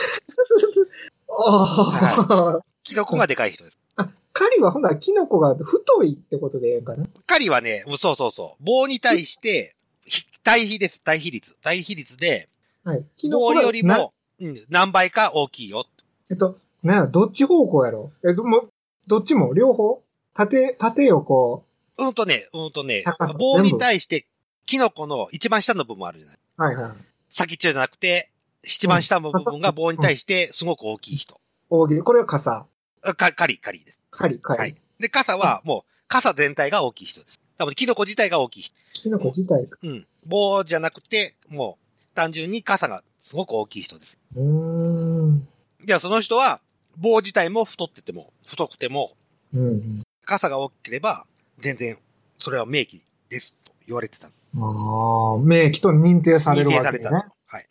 [1.28, 3.80] ああ、キノコがでかい人です。
[3.98, 7.06] あ、狩りはほんならキノコが太いってことでええんかな？
[7.26, 8.64] 狩りはね、うんそうそうそう。
[8.64, 11.04] 棒に対して、ひ対比です。
[11.04, 11.58] 対比率。
[11.60, 12.48] 対比率で、
[12.86, 13.04] はい。
[13.18, 15.86] キノコ棒よりも、うん、何倍か大きいよ。
[16.30, 18.14] えっと、などっち方向やろ？
[18.26, 18.70] えっと、もう、
[19.06, 19.54] どっちも？
[19.54, 20.02] 両方？
[20.34, 21.66] 縦、縦横。
[21.98, 23.04] うんとね、うんとね
[23.38, 24.26] 棒に対して、
[24.66, 26.38] キノコの一番下の部分あるじゃない。
[26.58, 26.92] はいはい。
[27.30, 28.32] 先っちょじゃなくて、
[28.64, 31.40] 一番下の部分が棒に対してすごく大きい人。
[31.70, 32.02] 大喜利。
[32.02, 32.66] これは傘。
[33.04, 34.02] あか、カリ、カリです。
[34.12, 34.60] カリ、カリ。
[34.60, 34.76] はい。
[35.00, 37.42] で、傘はもう、傘全体が大きい人です。
[37.58, 38.76] 多分、キノコ自体が大きい人。
[38.94, 39.78] キノコ自体が。
[39.82, 40.08] うん。
[40.26, 44.20] 棒じゃなくて、もう、単純に傘がすごく大きい人です。
[44.36, 45.48] うーん。
[45.86, 46.62] では、その人は、
[46.98, 49.14] 棒自体も太ってても、太くても、
[49.54, 50.04] うんうん。
[50.26, 51.26] 傘が大きければ、
[51.60, 51.98] 全然、
[52.38, 54.28] それは名機です、と言われてた。
[54.28, 57.04] ああ、名機と認定される認定わけね。
[57.04, 57.36] されたと。
[57.48, 57.68] はい。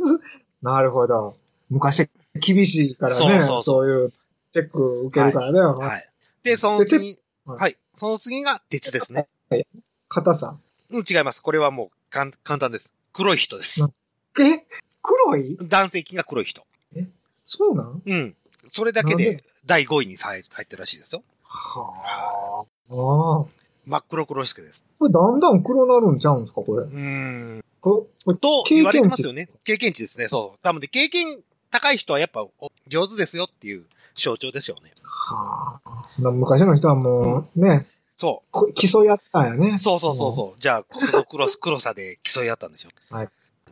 [0.62, 1.36] なるほど。
[1.70, 3.18] 昔厳しいからね。
[3.18, 4.12] そうそうそういう
[4.52, 5.60] チェック受けるからね。
[5.60, 6.10] はい。
[6.42, 7.76] で、その次、はいはい。
[7.96, 9.28] その次が鉄ですね。
[10.08, 10.56] 硬さ？
[10.90, 11.42] うん、違います。
[11.42, 12.90] これはもう、かん、簡単です。
[13.12, 13.82] 黒い人です。
[14.40, 14.64] え？
[15.02, 15.56] 黒い？
[15.60, 16.66] 男性器が黒い人。
[17.44, 18.02] そうなん？
[18.04, 18.36] うん。
[18.72, 19.44] それだけでで？
[19.66, 21.22] 第5位に入入ってるらしいですよ。
[21.42, 22.73] はあ。
[22.90, 23.44] ああ。
[23.86, 24.82] 真っ黒黒しけです。
[24.98, 26.84] これだんだん黒なるんちゃうんですかこれ。
[26.84, 26.98] うー
[27.58, 27.64] ん。
[27.80, 29.48] ここれと言われてますよね。
[29.64, 30.28] 経験値ですね。
[30.28, 30.58] そう。
[30.62, 31.38] 多分で、経験
[31.70, 32.52] 高い人はやっぱお
[32.88, 34.92] 上手ですよっていう象徴ですよね。
[35.02, 36.22] はあ。
[36.22, 39.78] な昔の人はもう、ね、そこ競い合ったんやねう。。
[39.78, 40.60] そうそうそうそう。
[40.60, 42.90] じゃあ、その黒黒さで競い合ったんですよ。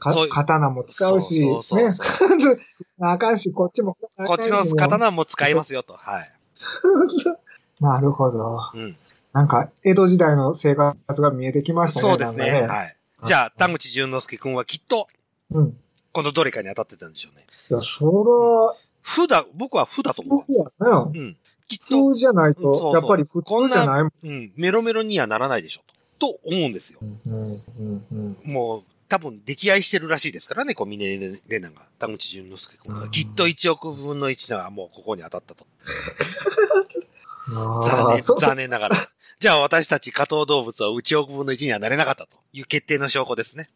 [0.03, 2.03] かそういう刀も使うし、そうそうねそ
[2.51, 2.61] う。
[3.01, 3.97] あかんし、こっちも。
[4.27, 5.95] こっちの刀も使いますよと。
[5.95, 6.33] はい。
[7.83, 8.61] なるほど。
[8.75, 8.97] うん。
[9.33, 12.09] なんか、江戸時代の生活が見えてきましたね。
[12.09, 12.53] そうですね。
[12.53, 12.97] なんかはい。
[13.25, 15.09] じゃあ、田口淳之介くんはきっと、
[15.51, 15.77] うん。
[16.13, 17.47] このどれかに当たってたんでしょうね。
[17.71, 20.53] いや、そ負だ、僕は負だとら、思う。
[20.53, 21.21] そうやね。
[21.21, 21.37] うん。
[21.67, 24.13] きっと、普通じゃないと、うやっぱり普通じゃないもん。
[24.23, 25.83] うん、メロメロにはならないでしょ
[26.19, 26.29] と。
[26.35, 27.01] と思うんですよ。
[27.03, 28.37] うん、うん、うん。
[28.45, 33.03] もう、多分、溺愛してるらしいですからね、小峰レナが、田口淳之介君が。
[33.05, 35.67] うんきっと1億分の1がもうここに当たったと。
[37.49, 38.97] あ残念、残念ながら。
[39.39, 43.69] じゃあ私たち加藤動物は1億分の1にはなれなかったという決定の証拠ですね。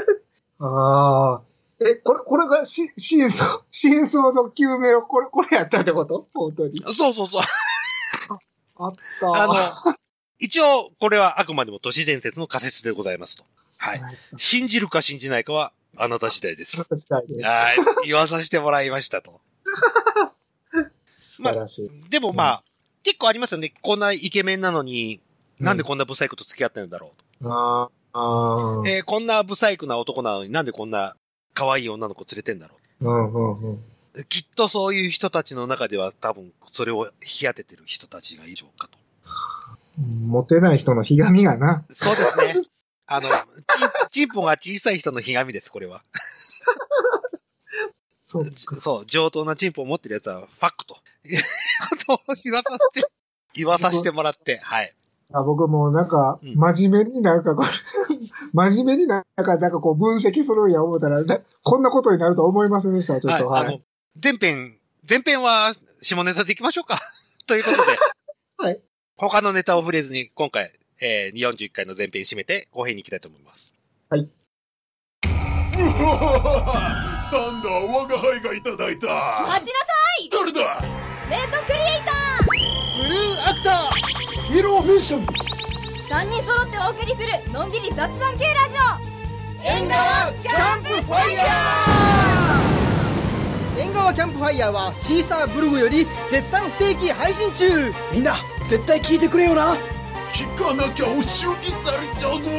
[0.58, 1.42] ああ。
[1.80, 6.28] え、これ、これがし、真相、真相の究明を、これ、これやったってこと？
[6.32, 6.80] 本当に。
[6.84, 7.42] そうそうそう。
[8.76, 9.34] あった。
[9.34, 9.54] あの、
[10.38, 13.44] 一応、これはあくまでも都市伝説の仮説でございますと。
[13.78, 14.02] はい。
[14.36, 16.76] 信じるか信じないかは、あなた次第です。
[16.84, 17.42] 確かに。
[17.42, 17.76] はい。
[18.06, 19.40] 言わさせてもらいましたと。
[21.18, 22.10] 素晴らしい。
[22.10, 22.64] でもまあ、
[23.02, 23.72] 結構ありますよね。
[23.82, 25.20] こんなイケメンなのに、
[25.58, 28.84] なんでこんなブサイクと付き合ってるんだろうああ、あ。
[28.86, 31.14] えーこんなブサイクな男なのになんでこんな
[31.54, 33.72] 可愛い女の子連れてんだろうん、うん、うん。
[33.74, 33.78] う。
[34.28, 38.98] きっとそういう人たちの中では多分それを引き当ててる人たちがいるかと。
[39.98, 41.84] モテない人のひがみがな。
[41.90, 42.54] そうですね。
[43.06, 43.38] あの、チン、
[44.10, 46.02] チンポが小さい人のひがみです、これは。
[48.24, 48.44] そう。
[48.80, 50.96] そう、上等なチンポを持ってるやつは、ファックと。
[51.24, 51.42] いう
[51.90, 53.08] ことを言わさせて、
[53.54, 54.94] 言わさせてもらって、はい。
[55.34, 57.68] あ僕もなんか、うん真面目になんかこれ、
[58.52, 63.48] 真面目になんか、なんかこう分析するんや思ったら、なこんなことになると思いませんでした、ちょっと。
[63.48, 63.64] はい。
[63.64, 63.74] はい。
[63.74, 63.80] あの、
[64.22, 64.76] 前編、
[65.08, 67.00] 前編は下ネタでいきましょうか。
[67.46, 67.82] ということで。
[68.58, 68.80] はい。
[69.16, 73.74] 他のネタを触れずに、今回、えー、41回の前編締めて、後編に行きたいと思います。
[74.12, 74.16] サ
[77.50, 79.06] ンダー我が輩がいただいた
[79.48, 81.01] 待ちなさい誰だ？
[81.32, 82.12] レッドクリエイタ
[82.98, 85.26] ブルーアクターイエローフィッションー
[86.10, 91.44] 3人揃ってお送りするのんびり雑談系ラジオ縁側キャンプファイヤ
[93.78, 97.64] 縁側キャンプファイヤーはシーサーブログより絶賛不定期配信中
[98.12, 98.36] みんな
[98.68, 99.74] 絶対聞いてくれよな。
[100.34, 102.50] 聞かなきゃお仕置きされちゃうぞ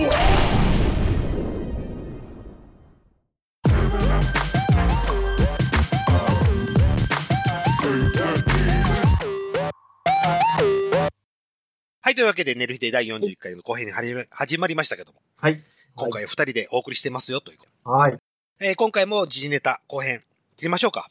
[12.05, 13.93] はい、というわけで、寝る日で第41回の後編に
[14.29, 15.63] 始まりましたけども、はい。
[15.95, 18.17] 今回は二人でお送りしてますよ、というはい。
[18.59, 20.21] えー今回も時事ネタ後編、
[20.57, 21.09] 切りましょうか。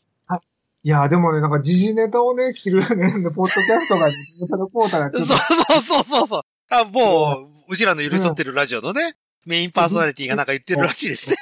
[0.85, 2.87] いや、でもね、なんか時事ネタをね、切るね、
[3.35, 6.43] ポッドキャストが、時事ネタのコーターが そうそうそうそう。
[6.69, 11.37] あ、もう、うちらの寄り添ってるラジオのね、メインパーソナリティがなんか言ってるらしいですね。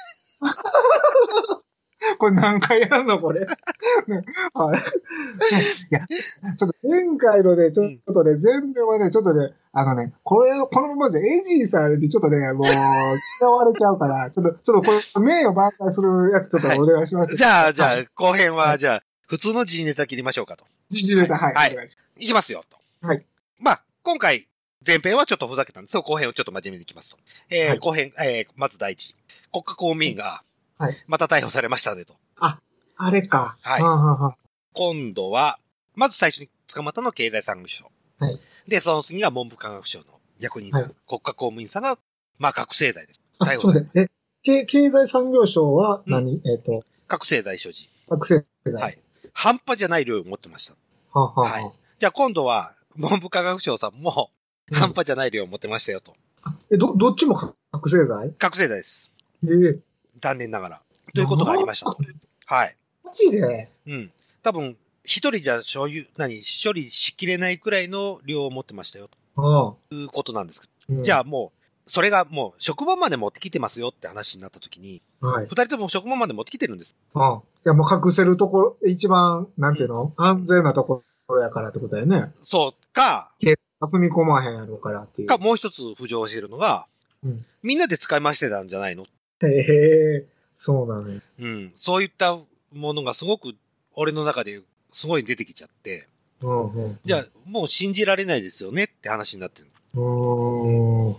[2.19, 3.41] これ何回やんのこれ？
[3.41, 3.47] ね
[4.55, 4.79] はい。
[5.91, 6.07] いや、
[6.57, 12.67] ちょっと前回のね、ちょっとね、前編はね、ちょっとね、あのね、これを、このままじゃエジーさんにちょっとね、もう、
[13.41, 17.37] 嫌われちゃうから、 ちょっと、ちょっとこれ、名誉挽回するやつちょっとお願いします。
[17.37, 20.65] じゃあ、じゃはあ、後編は、じゃあ、普通の時事ネタ切りましょうかと。
[20.89, 21.55] 時事ネタ、はい。
[21.55, 22.79] はいお願いしいきますよ、と。
[23.07, 23.25] はい。
[23.59, 24.49] まあ、今回、
[24.87, 26.03] 前編はちょっとふざけたんですよ。
[26.03, 27.19] 後編をちょっと真面目にいきますと。
[27.51, 29.15] えーはい後編、えーまず第一。
[29.53, 30.43] 国家公務員が
[30.81, 32.14] はい、また逮捕されましたねと。
[32.37, 32.57] ます。
[32.97, 33.59] あれか。
[33.61, 34.37] はいはあは
[34.73, 35.59] 今度は、
[35.95, 37.90] まず最初に捕まったのは経済産業省。
[38.19, 40.07] はいで、その次が文部科学省の
[40.38, 41.99] 役人さん、はい国家公務員さんが、
[42.38, 43.21] まあ、覚醒剤です。
[43.38, 44.03] あ、逮捕され。
[44.03, 44.07] え、
[44.43, 47.90] 経経済産業省は何、えっ、と、覚醒剤所持。
[48.09, 48.75] 学生剤。
[48.75, 48.99] はい。
[49.35, 50.77] 半端じゃない量を持ってました。
[51.12, 51.71] ははははい。
[51.99, 54.31] じゃあ今度は、文部科学省さんも、
[54.71, 56.14] うん半端じゃない量を持ってましたよと。
[56.71, 58.33] え、ど、どっちも覚醒剤？
[58.38, 59.11] 覚醒剤です。
[59.45, 59.89] ええ
[60.20, 60.83] 残念ながら。
[61.14, 61.98] ということがありましたと。
[62.46, 62.76] はい。
[63.04, 63.68] マジで？
[63.87, 64.12] うん。
[64.42, 69.09] 多分、一人じゃ所有、何、処理しきれないくらいの量を持ってましたよ。
[69.37, 71.02] ということなんですけうんど。
[71.02, 75.46] じゃあもう、それがもう、職場まで持ってきてますよって話になった時に、はい。
[75.46, 76.94] 二人とも職場まで持ってきてるんです。
[77.14, 77.38] ああ。
[77.38, 82.33] いや、もう隠せるところ、一番、なんていうの、安全なところやからってことだよね。
[82.42, 83.33] そうか、
[83.80, 85.28] 踏み込まへんやろうからっていう。
[85.28, 86.87] か、もう一つ浮上しているのが、
[87.24, 89.04] うんみんなで使い回してたんじゃないの
[89.46, 90.24] へえ、
[90.55, 91.20] そうなのよ。
[91.38, 91.72] うん。
[91.76, 92.38] そういった
[92.72, 93.55] ものがすごく、
[93.94, 94.61] 俺の中で
[94.92, 96.07] すごい出てきちゃって、
[96.42, 96.98] うんうん。
[97.05, 99.68] じゃあ、もう信じられないですよねって話になってる。
[99.94, 101.16] うーん。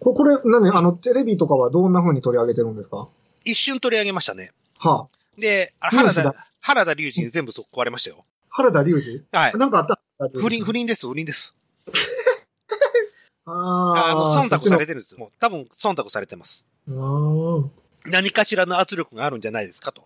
[0.00, 0.70] ここれ、何？
[0.70, 3.08] あの、テレビとかはどんな風に取り上げてるんですか？
[3.44, 4.52] 一瞬取り上げましたね。
[4.78, 5.40] はあ。
[5.40, 8.24] で、原田、原田隆二に全部そこ壊れましたよ。
[8.50, 9.22] 原田隆二？
[9.32, 9.52] はい。
[9.56, 10.00] なんかあった？
[10.38, 11.56] 不倫、不倫です、不倫です。
[13.46, 14.14] あああ。
[14.14, 15.16] の、忖度されててるんです。
[15.16, 16.66] もう、多分、忖度されてます。
[18.04, 20.04] 何かしらの圧力があるんじゃないですかと。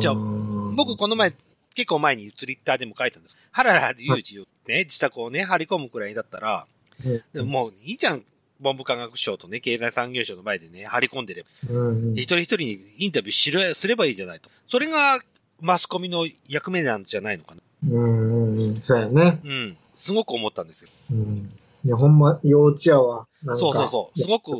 [0.00, 1.32] じゃあ僕、この前、
[1.74, 3.36] 結構前にツイッターでも書いたんです。
[3.52, 6.66] 原田隆二をね、自宅をね、張り込むくらいだったら、
[7.04, 8.24] うんでももういいじゃん。
[8.60, 14.50] 文部科学省とね、経済産業省の前でね、張り込んでれば、うんうん一人一人にインタビューしろすればいいじゃないと。
[14.68, 15.20] それが、
[15.60, 17.62] マスコミの役目なんじゃないのかな。
[17.88, 18.56] うん。
[18.58, 19.40] そうやね。
[19.44, 19.76] うん。
[19.94, 20.90] すごく思ったんですよ。
[21.12, 21.52] うん。
[21.84, 23.26] いや、ほんま、幼稚やわ。
[23.56, 24.20] そうそうそう。
[24.20, 24.50] すごく、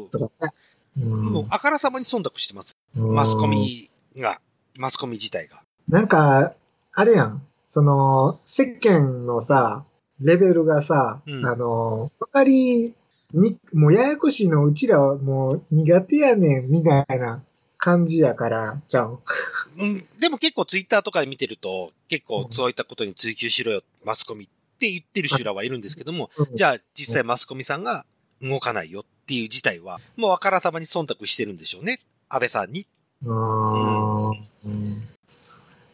[0.96, 2.76] もう、あからさまに忖度してます。
[2.94, 3.46] マスコ。
[3.46, 4.40] ミが、
[4.78, 5.62] マスコミ自体が。
[5.88, 6.54] なんか、
[6.92, 7.42] あれやん。
[7.68, 9.84] その、世間のさ、
[10.20, 12.94] レベルがさ、うんあの、わかり
[13.32, 17.42] に、もうややこしいのうちらはもう苦手やねん、みたいな
[17.76, 19.18] 感じやから、じゃん。
[19.78, 20.06] うん。
[20.18, 28.06] でも結構ツイッターとかで見てると、結構そういったことに追求しろよ、マスコミって言ってる人らはいるんですけども、じゃゃあ実際マスコミさんが
[28.40, 32.00] 動かないよっていう事態は、もうあからさまに忖度してるんでしょうね。
[32.28, 32.86] 安倍さんに。
[33.24, 33.32] うん。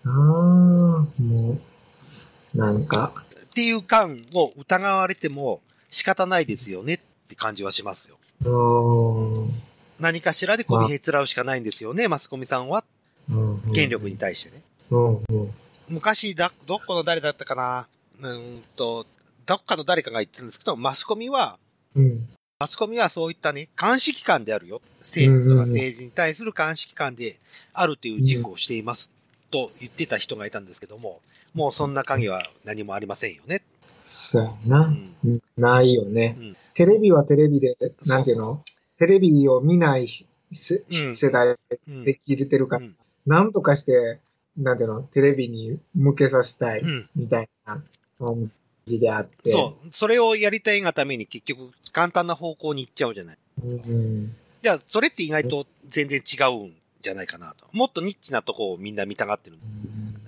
[0.04, 1.06] あーも
[1.52, 3.14] う、なんか、
[3.46, 8.18] っていう感を疑われても仕方ないですよねって感じはしますよ。
[8.42, 9.62] うーん
[9.98, 12.84] 何かしらでこびへつらうしかないんですよね、マスコミさんは。
[13.30, 14.62] うん権力に対してね。
[14.90, 15.54] うんうん
[15.88, 17.86] 昔だ、どこの誰だったかな
[18.20, 19.06] うーんと、
[19.46, 21.58] どっかの誰かが言ってるんですけど、マスコミは、
[21.94, 22.28] うん
[22.60, 24.80] マスコミはそういったね、監視機関であるよ。
[25.00, 27.36] 政府とか政治に対する監視機関で
[27.74, 29.10] あるという自負をしています。
[29.50, 31.20] と言ってた人がいたんですけども、
[31.52, 33.62] もうそんな影は何もありませんよね。
[34.04, 34.86] そうやうな。
[34.86, 35.14] ん。
[35.24, 36.36] うんないよね。
[36.38, 38.62] うんテレビはテレビで、なんていうの？
[38.98, 40.84] テレビを見ない世
[41.30, 41.56] 代
[41.88, 42.04] うん。
[42.04, 42.96] できてるから、うん
[43.26, 44.20] なんとかして、
[44.56, 45.02] なんていうの？
[45.02, 47.10] テレビに向けさせたいうん。
[47.16, 47.82] みたいな
[48.18, 48.50] 感
[48.84, 49.50] じであって。
[49.50, 49.88] そう。
[49.90, 53.38] それをやりたいがために結局簡単な方向に行っちゃうじゃない。
[53.62, 53.66] う。
[53.66, 54.36] うん。
[54.62, 57.66] じゃあ、それって意外と全然違うんじゃないかなと。
[57.72, 59.56] もっとニッチなとこをみんな見たがってる。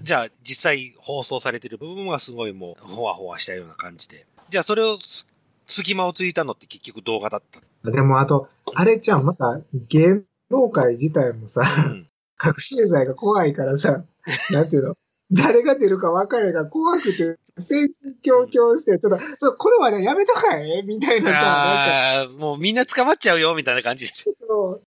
[0.02, 4.26] じゃあ、実際放送されてる部分はすごいもう、ほわほわしたような感じで。
[4.50, 5.26] じゃあ、それをす、
[5.66, 7.90] 隙間をついたのって結局動画だった。
[7.90, 12.08] でも、あと、あれちゃん、また、芸能界自体もさ、うん。
[12.38, 14.04] 覚醒剤が怖いからさ、
[14.50, 14.94] なんていうの？
[15.32, 24.24] 誰が出るか分かるが怖くて、戦々恐々して、ちょっと、ちょっとこれはね、やめとかえみたいなさ、もうみんな捕まっちゃうよ、みたいな感じです。
[24.24, 24.80] ちょ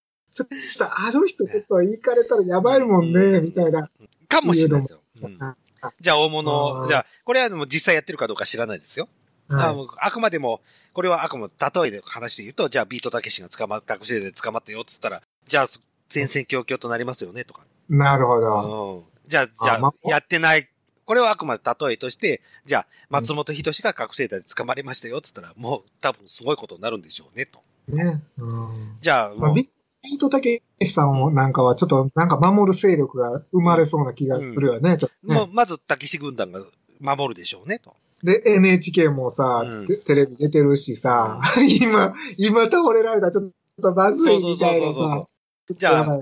[0.45, 0.47] っ
[0.78, 3.89] と、あの人ちょっと言いかれたらやばいもんね、みたいな。
[4.30, 4.99] かもしれないですよ。
[5.23, 5.38] うん
[5.82, 9.08] あじゃあ、大あ物、ーじゃあ、これはもう実際やってるかどうか知らないですよ。
[9.49, 10.62] あはもうあくまでも、
[10.93, 15.67] これはあくまで例えで話で言うと、じゃあビートたけしが捕まっ、学生で捕まったよっつったら、じゃあ
[16.10, 17.63] 戦々恐々となりますよねとか。
[17.89, 17.95] い。
[17.95, 18.97] なるほど。
[18.97, 19.09] うん。
[19.29, 20.67] じゃあ、じゃあやってない。
[21.05, 27.59] これはあくまで例えとして、じゃあ、松本人志が覚醒剤で捕まりましたよっつったら、もう多分すごいことになるんでしょうねと。
[27.87, 28.21] ね。
[28.39, 28.97] うん。
[28.99, 29.69] じゃあ、まあ、もうビ
[30.01, 34.97] ビートたけしさんをなんかはちょっとなんか守る勢力が生まれそうな気がするよね。
[34.97, 36.61] ちょっとねもうまず、たけし軍団が
[36.99, 37.95] 守るでしょうねと。
[38.23, 41.39] で、NHK もさ、うんテテレビ出てるしさ、
[41.79, 45.29] 今、今倒れられたらちょっとまずいみたいなさそうそうそうそ
[45.69, 45.75] う。
[45.75, 46.17] じゃあ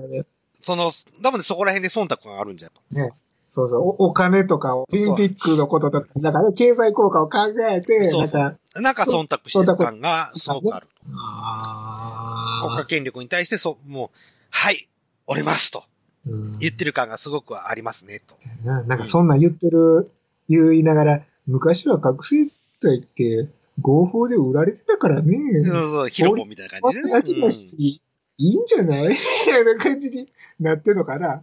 [0.68, 0.90] その、
[1.22, 2.82] 多分ねそこら辺で忖度があるんじゃと。
[3.48, 7.38] そうそう、おお金とか、オリンピックのこととか、だから、ね、経済効果を考
[7.70, 8.40] えて、そうそう。
[8.42, 10.86] なんか、なんか忖度してる感がすごくある。
[11.16, 14.18] あ国家権力に対して、そう、もう、
[14.50, 14.88] はい、
[15.26, 15.84] 折れますと。
[16.26, 16.58] うん。
[16.58, 18.36] 言ってる感がすごくありますね、と。
[18.64, 20.10] ななんかそんなん言ってる、
[20.50, 22.44] 言いながら、昔は覚醒
[22.82, 23.48] 剤って
[23.80, 25.64] 合法で売られてたからね。
[25.64, 28.00] そうそう、ヒロみたいな感じでね。
[28.38, 29.08] いいんじゃない？
[29.10, 30.28] みたいな感じに
[30.60, 31.42] なってるのかな。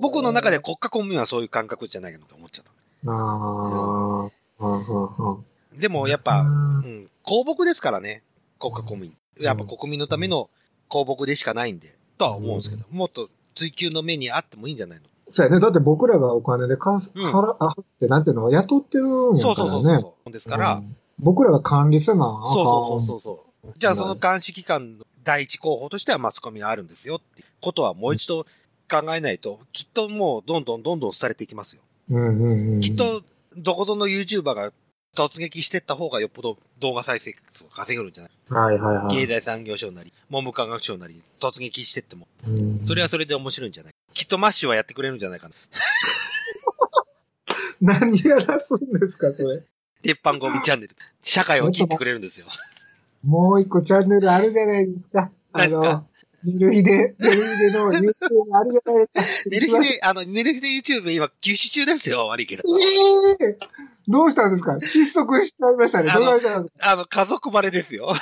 [0.00, 2.72] 僕の中で国家公務員はそういう感覚じゃないかなと思っちゃった。
[3.10, 4.26] あ
[4.60, 5.36] あ。
[5.78, 8.22] でもやっぱ、ううんん、公僕ですからね、
[8.58, 9.16] 国家公務員。
[9.40, 10.50] やっぱ国民のための
[10.88, 15.06] 公僕でしかないんで、とは思うんですけど、もっと追求の目にあってもいいんじゃないの？
[15.28, 15.60] そうやね。
[15.60, 20.00] だって僕らがお金でかす、うん払、あ、ってなんていうの雇ってるんそうそうやからね。
[20.02, 20.32] そうそう。
[20.32, 22.42] ですから、うん僕らが管理せな。
[22.46, 23.72] そうそうそうそう。
[23.78, 28.44] じゃあその監視機関の第一候補としてはマスコミがあるんですよってことはもう一度
[28.90, 31.82] 考えないと、きっともうどんどんどんどんされていきますよ。
[32.10, 32.80] うんうんうん。
[32.80, 33.22] きっと、
[33.56, 34.72] どこぞの YouTuber が
[35.16, 38.32] 突撃してった方がよっぽど動画再生数を稼げるんじゃない？
[38.48, 39.14] はいはいはい。
[39.14, 43.92] 経済産業省なり、文部科学省なり、突撃してっても、うんそれはそれで面白いんじゃない？
[44.14, 45.54] きっとマッシュはやってくれるんじゃないかな。
[47.80, 49.62] 何やらすんですか、それ。
[50.02, 50.96] 鉄板ゴミチャンネル。
[51.22, 52.46] 社会を切ってくれるんですよ。
[53.24, 55.30] もう一個チャンネルあるじゃないですか。
[55.52, 56.06] あの、
[56.44, 59.50] 寝る日で、寝る日での YouTube あるじゃないですか。
[59.50, 60.68] 寝る日で、あの、寝る日で
[61.00, 62.26] YouTube 今休止中ですよ。
[62.26, 62.64] 悪いけど。
[63.40, 63.58] ええ
[64.08, 64.80] どうしたんですか？
[64.80, 66.10] 失速しちゃいましたね。
[66.10, 66.90] あのどうしたんですか？
[66.90, 68.12] あの、家族バレですよ。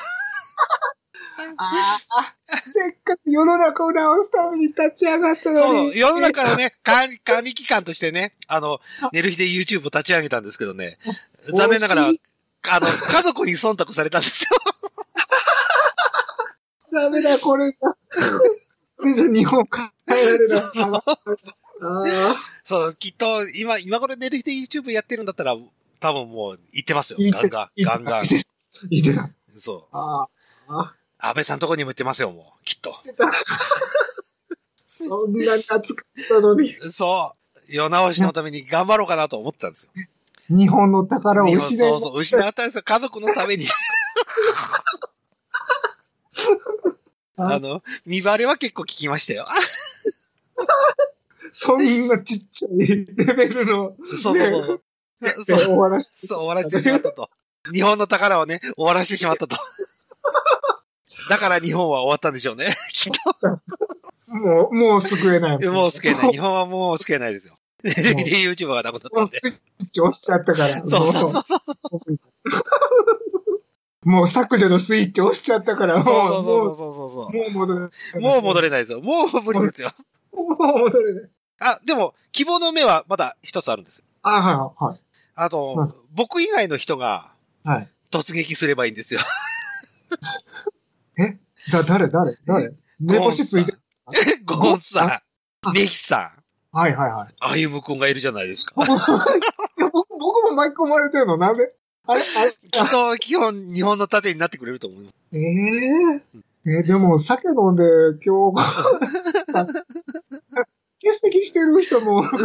[1.56, 5.98] ああ、せっかく世の中を直すために立ち上がったのそう、に。
[5.98, 8.78] 世の中のね、管理、管理機関としてね、あの、
[9.12, 10.98] 寝る日で YouTube を立ち上げたんですけどね、
[11.56, 12.12] 残念ながら
[12.68, 14.48] あの、家族に忖度されたんですよ。
[16.92, 17.78] ダメだ、これだ。
[18.96, 19.66] これじゃ日本
[20.06, 21.04] 変えられな
[22.62, 23.26] そう、きっと、
[23.60, 25.56] 今、今頃寝る日で YouTube やってるんだったら、
[26.00, 27.18] 多分もう、言ってますよ。
[27.32, 28.24] ガンガン、ガンガン。
[28.24, 29.30] いいでな。
[29.56, 29.96] そう。
[29.96, 30.26] あ
[30.68, 32.64] あ、安倍さんとこにも言ってますよ、もう。
[32.64, 32.94] きっと。
[34.86, 37.38] そんなに熱かったのに、そう。
[37.72, 39.90] 世直しのために頑張ろうかなと思ってたんですよ。
[40.48, 42.82] 日本の宝を日失い本そうそう、失ったんですよ。
[42.82, 43.64] 家族のために。
[47.36, 49.46] あの、見バレは結構聞きましたよ。
[51.52, 52.96] そんなちっちゃいレ
[53.34, 54.82] ベルの、そうそうそう。
[55.20, 57.30] でそう終わらせてそう、終わらせてしまったと。
[57.72, 59.56] 日本の宝をね、終わらせてしまったと。
[61.28, 62.66] だから日本は終わったんでしょうね。
[62.92, 63.12] きっ
[64.28, 65.72] もう、もう救えないと。
[65.72, 66.32] もう救えない。
[66.32, 67.56] 日本はもう救えないですよ。
[67.82, 70.80] テレビで YouTuber がなくなったんスイッチ押しちゃったから。
[70.80, 71.42] そうそうそう。
[74.10, 78.20] もう削除のスイッチ押しちゃったから、もう、そうそうそうそうもう戻れない。
[78.20, 79.00] もう戻れないですよ。
[79.00, 79.90] もう無理ですよ。
[80.32, 81.30] もう戻れない。
[81.60, 84.04] あ、でも、希望の目はまだ一つあるんですよ。
[84.22, 85.00] あ、はい、はい。
[85.34, 87.32] あと僕以外の人が
[87.64, 87.88] はい。
[88.10, 89.20] 突撃すればいいんですよ。
[91.72, 92.74] だ、誰、誰、誰？
[92.98, 93.66] 目星つい。
[94.44, 95.22] ゴンさ
[95.64, 96.32] ん、ネキさ
[96.72, 97.34] ん、はい、はい、はい。
[97.40, 98.74] あゆむくんがいるじゃないですか。
[98.80, 101.72] 僕も巻き込まれてるのなんで
[102.10, 102.22] あれ？
[102.36, 102.50] あれ？
[102.52, 105.14] きっと、基本、日本の盾になってくれると思います。
[105.32, 105.42] ええ
[106.66, 107.82] えーでも、酒飲んで
[108.22, 108.60] 今日、
[111.02, 112.40] 欠席してる人も、欠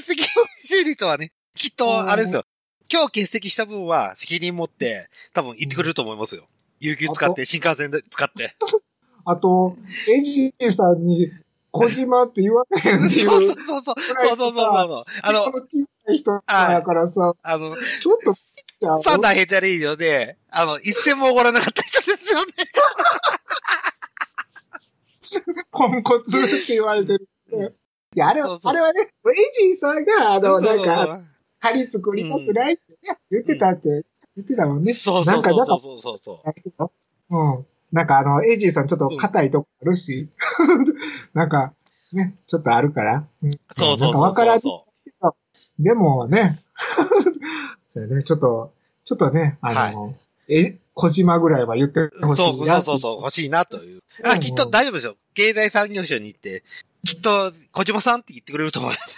[0.00, 2.44] 席してる人はね、きっと、あれですよ。
[2.90, 6.44] 今日欠席した分は責任持って、多分行ってくれると思いますよ。
[6.80, 8.54] 有給使って、新幹線で使って。
[9.26, 9.76] あと、
[10.10, 11.30] エジーさんに、
[11.70, 13.94] 小島って言われへんってい そうう、そうそうそう。
[14.00, 15.04] そうそうそうそう。
[15.22, 18.34] あのこ、の小さい人だからさ、あの、ちょっと、
[19.02, 22.52] サンダーヘタレイディオで、あの、一銭もおごらなかった人ですよね。
[25.70, 27.28] ポンコツって言われてる。
[28.14, 29.10] いや、あれは、あれはね、エ
[29.52, 31.24] ジーさんが、あの、なんか、か、
[31.60, 32.98] 仮作りたくないってね、
[33.30, 34.94] 言ってたって、言ってたもんね。
[34.94, 35.66] そうそうそう
[36.00, 37.36] そうそう。
[37.36, 37.66] うん。
[37.92, 40.28] なんかあの、エイジーさんちょっと硬いとこあるし、
[41.34, 41.72] なんか、
[42.12, 43.26] ね、ちょっとあるから。
[43.42, 44.84] うんそうそうなんかそうわからんそ
[45.78, 46.58] でもね、
[47.94, 48.72] そうね、ちょっと、
[49.04, 50.14] ちょっとね、あの、
[50.48, 52.10] え、小島ぐらいは言ってう。
[52.22, 52.82] ほしそういな。
[52.82, 54.02] そうそうそう、欲しいなという。
[54.24, 55.16] あ、うんきっと大丈夫ですよ。
[55.34, 56.64] 経済産業省に行って、
[57.06, 59.16] きっと、小島さんって言ってくれると思います。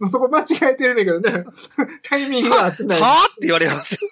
[0.00, 0.06] う。
[0.08, 1.44] そこ間違えてるんだけどね。
[2.02, 3.00] タイミングが合ってない。
[3.00, 4.10] はぁって言われますよ。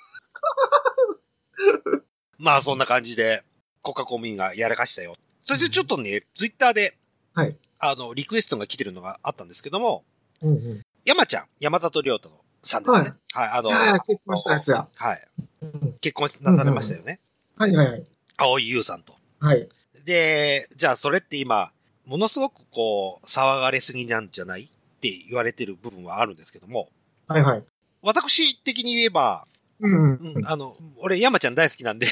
[2.39, 3.43] まあ、そんな感じで、
[3.83, 5.15] 国家公務員がやらかしたよ。
[5.43, 6.97] そしてちょっとね、ツイッターで、
[7.35, 7.57] はい。
[7.79, 10.05] あの、リクエストが来てるのがあったんですけども、
[10.43, 10.83] うんうん。
[11.05, 12.31] 山ちゃん、山里亮太
[12.63, 13.13] さんですね。
[13.33, 14.89] はい、あの、いやいや結婚したやつや。
[14.95, 15.29] はい。
[15.63, 17.21] うん結婚なされましたよね。
[17.57, 18.05] はいはいはい。
[18.37, 19.15] 青井優さんと。
[19.41, 19.69] はい。
[20.05, 21.73] で、じゃあそれって今、
[22.05, 24.65] ものすごくこう、騒がれすぎなんじゃない？
[24.65, 24.69] っ
[25.01, 26.89] て言われてる部分はあるんですけども、
[27.29, 27.65] はいはい。
[28.03, 29.47] 私的に言えば、
[29.81, 32.07] うんううんん、あの、俺山ちゃん大好きなんで、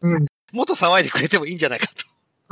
[0.00, 0.26] うん。
[0.52, 2.04] もっと騒いでくれてもいいんじゃないかと。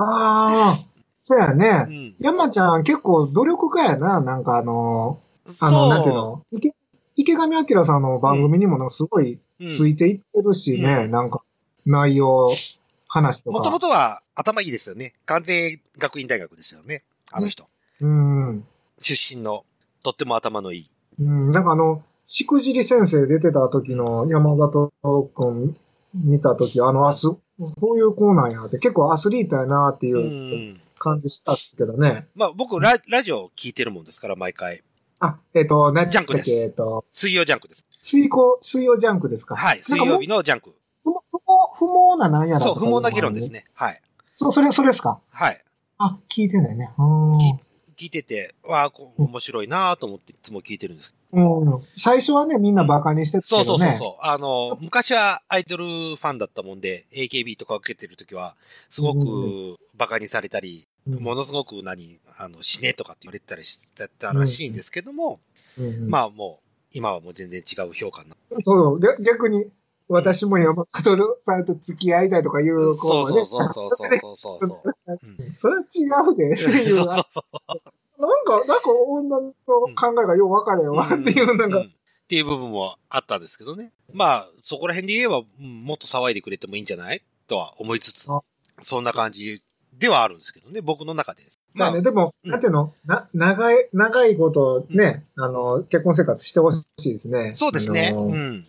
[0.02, 0.80] ああ、
[1.20, 1.90] そうやねう。
[1.90, 2.14] ん。
[2.18, 4.20] 山ちゃん結構努力家やな。
[4.20, 5.20] なんかあの。
[5.60, 6.44] あの、なんていうの？
[6.52, 6.72] 池
[7.16, 11.42] 池上彰さんの番組にもなすごいうんついていってるしね、うんなんか
[11.84, 12.50] 内容
[13.06, 13.58] 話とか。
[13.58, 15.12] もともとは頭いいですよね。
[15.26, 17.02] 関西学院大学ですよね。
[17.30, 17.66] あの人。
[18.00, 18.64] うん。
[18.98, 19.64] 出身の、
[20.02, 20.86] とっても頭のいい。
[21.20, 24.92] うん、なんかあの、しくじり先生出てた時の山里
[25.34, 25.76] 君
[26.14, 27.40] 見た時、あの、あす、こ
[27.94, 30.20] ういう子なんやって、結構アスリートやなっていうう
[30.74, 32.26] ん感じしたんですけどね。
[32.34, 34.82] まあ僕ラ、ラジオ聞いてるもんですから、毎回。
[35.18, 37.86] あ、えっ、と、ね、ジャンクですえっ、と、水曜ジャンクです。
[38.02, 39.56] 水曜、水曜ジャンクですか？
[39.56, 39.78] はい。
[39.78, 40.74] 水曜日のジャンク。
[41.04, 41.18] 不毛、
[41.74, 43.64] 不毛ななんやらそう、不毛な議論ですね。
[43.74, 44.00] はい。
[44.36, 45.18] そう、それ、それですか？
[45.30, 45.60] はい。
[45.98, 46.90] あ、聞いてないね。
[46.98, 47.38] うん
[47.96, 51.14] 聞いてて、わあ、こう面白いなと思っていつも聞いてるんです。
[51.32, 51.82] うん。
[51.96, 53.86] 最初はね、みんなバカにしてたけそうどね。
[53.86, 54.16] そうそうそう。
[54.20, 58.54] あの、昔はアイドルファンだったもんで、AKB とか受けてるときは、
[58.90, 65.40] すごくバカにされたり、うんものすごく何、あの、死ねとかって言われてたりしてたらしいんですけども、
[65.76, 68.62] うんうんまあもう、今はもう全然違う評価になって。
[68.62, 69.66] そう、で逆に、
[70.12, 73.28] 私も山里さんと付き合いたいとかいう子そう。
[73.28, 74.82] そうそうそうそうそうそう。
[75.08, 77.24] うんそれは違うで、いうなんか、
[78.66, 79.52] なんか女の
[79.96, 81.88] 考えがよう分かれよ、っていう、なんか、うんっ
[82.32, 83.90] ていう部分もあったんですけどね。
[84.14, 87.22] まあ、そこら辺で言えば、うんもっと騒いでくれてもいいんじゃない？
[87.46, 88.40] とは思いつつあ、
[88.80, 89.62] そんな感じ
[89.98, 91.42] ではあるんですけどね、僕の中で。
[91.74, 97.52] まあね、でも、うんなんていうの、な、長い、長いことね、あの、結婚生活してほしいですね。
[97.54, 98.14] そうですね。
[98.16, 98.66] うん。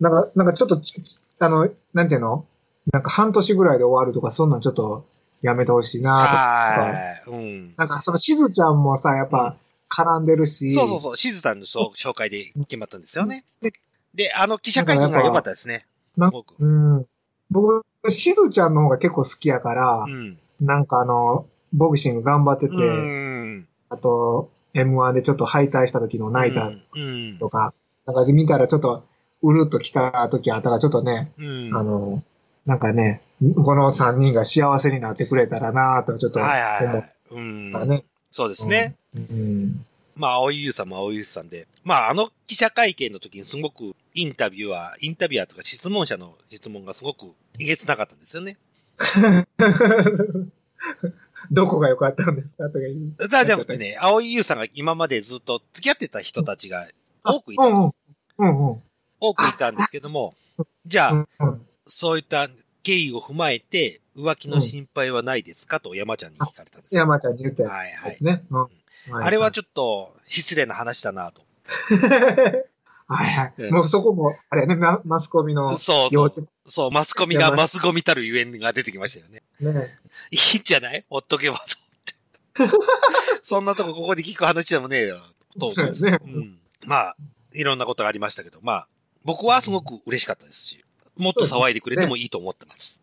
[0.00, 1.02] なんか、なんかちょっとち、
[1.38, 2.46] あの、なんていうの？
[2.92, 5.04] なんか半年ぐらいで終わるとか、そんなんちょっと
[5.42, 6.82] やめてほしいなとか。
[6.82, 6.92] は
[7.26, 7.30] い。
[7.30, 7.74] うん。
[7.76, 9.56] なんかそのしずちゃんもさ、やっぱ
[9.90, 10.72] 絡んでるし。
[10.72, 13.72] そうそうそう、しずさんのそう紹介で決まったんですよねで。
[14.14, 15.86] で、あの記者会見が良かったですね。
[16.16, 16.54] なすごく。
[16.58, 17.06] うん。
[17.50, 20.38] 僕、しずちゃんの方が結構好きやからう、ん。
[20.60, 23.68] なんかあの、ボクシング頑張ってて、うん。
[23.88, 27.38] あと、M1 でちょっと敗退した時の泣いたうん。
[27.38, 27.74] とか、
[28.06, 29.04] なんか見たらちょっと、
[29.42, 31.76] うるっと来た時あったから、ちょっとね、うん。
[31.76, 32.22] あの、
[32.64, 33.22] なんかね、
[33.54, 37.34] この3人が幸せになってくれたらなとちょっと思はいはいはっい。
[37.34, 37.86] うんた。
[37.86, 38.04] ね。
[38.30, 38.96] そうですね。
[39.14, 39.84] うん。
[40.16, 41.68] まあ、青井優さんも青井優さんで。
[41.84, 47.26] まあ、あの記者会見の時にすごくインタビュアー、インタビュアーとか質問者の質問がすごく
[47.58, 48.56] えげつなかったんですよね。
[51.50, 53.28] どこが良かったんですかとか言う。
[53.28, 56.88] じゃあじゃなくてね、青井優さんが今までずっと付き合ってた人たちが
[57.22, 57.70] 多くいたう。
[57.70, 57.92] んうん。
[58.38, 58.82] うんうん。
[59.20, 60.34] 多くいたんですけども、
[60.86, 61.26] じゃあ。
[61.88, 62.48] そういった
[62.82, 65.78] 経緯を踏まえて、浮気の心配はないですか？
[65.80, 67.00] と山ちゃんに聞かれたんですよ。
[67.00, 68.18] 山ちゃんに言ったやはいはい
[69.12, 71.42] あれはちょっと失礼な話だなと。
[73.08, 73.54] はいはい。
[73.58, 76.34] うんもうそこも、あれやね、ママスコミのそうそう。
[76.64, 79.42] そう、マスコミがマスコミたるゆえんが出てきましたよね。
[79.60, 79.96] ね。
[80.32, 81.04] いいんじゃない？
[81.08, 81.62] ほっとけばと
[82.64, 82.86] 思って。
[83.42, 85.20] そんなとこここで聞く話でもねえよ、
[85.60, 86.00] と思うんです。
[86.00, 86.58] そうですねうん。
[86.86, 87.16] まあ、
[87.52, 88.88] いろんなことがありましたけど、まあ、
[89.26, 90.84] 僕はすごく嬉しかったですし、
[91.16, 93.02] もっと騒いでくれてもいいと思ってます。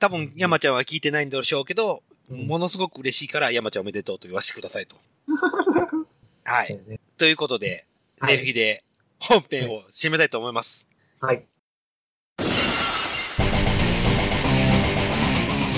[0.00, 4.96] 多分、山ちゃんは聞いてないんでしょうけど、ものすごく嬉しいから山ちゃんおめでとうと言わせてくださいと。
[6.42, 6.80] はい。
[7.16, 7.86] ということで、
[8.18, 8.82] はいネルヒで
[9.20, 10.88] 本編を締めたいと思います。
[11.20, 11.44] はい。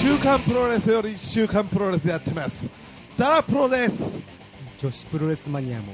[0.00, 2.64] 週刊プロレスより週刊プロレスやってます
[3.16, 3.92] ダラプロです
[4.78, 5.92] 女子プロレスマニアも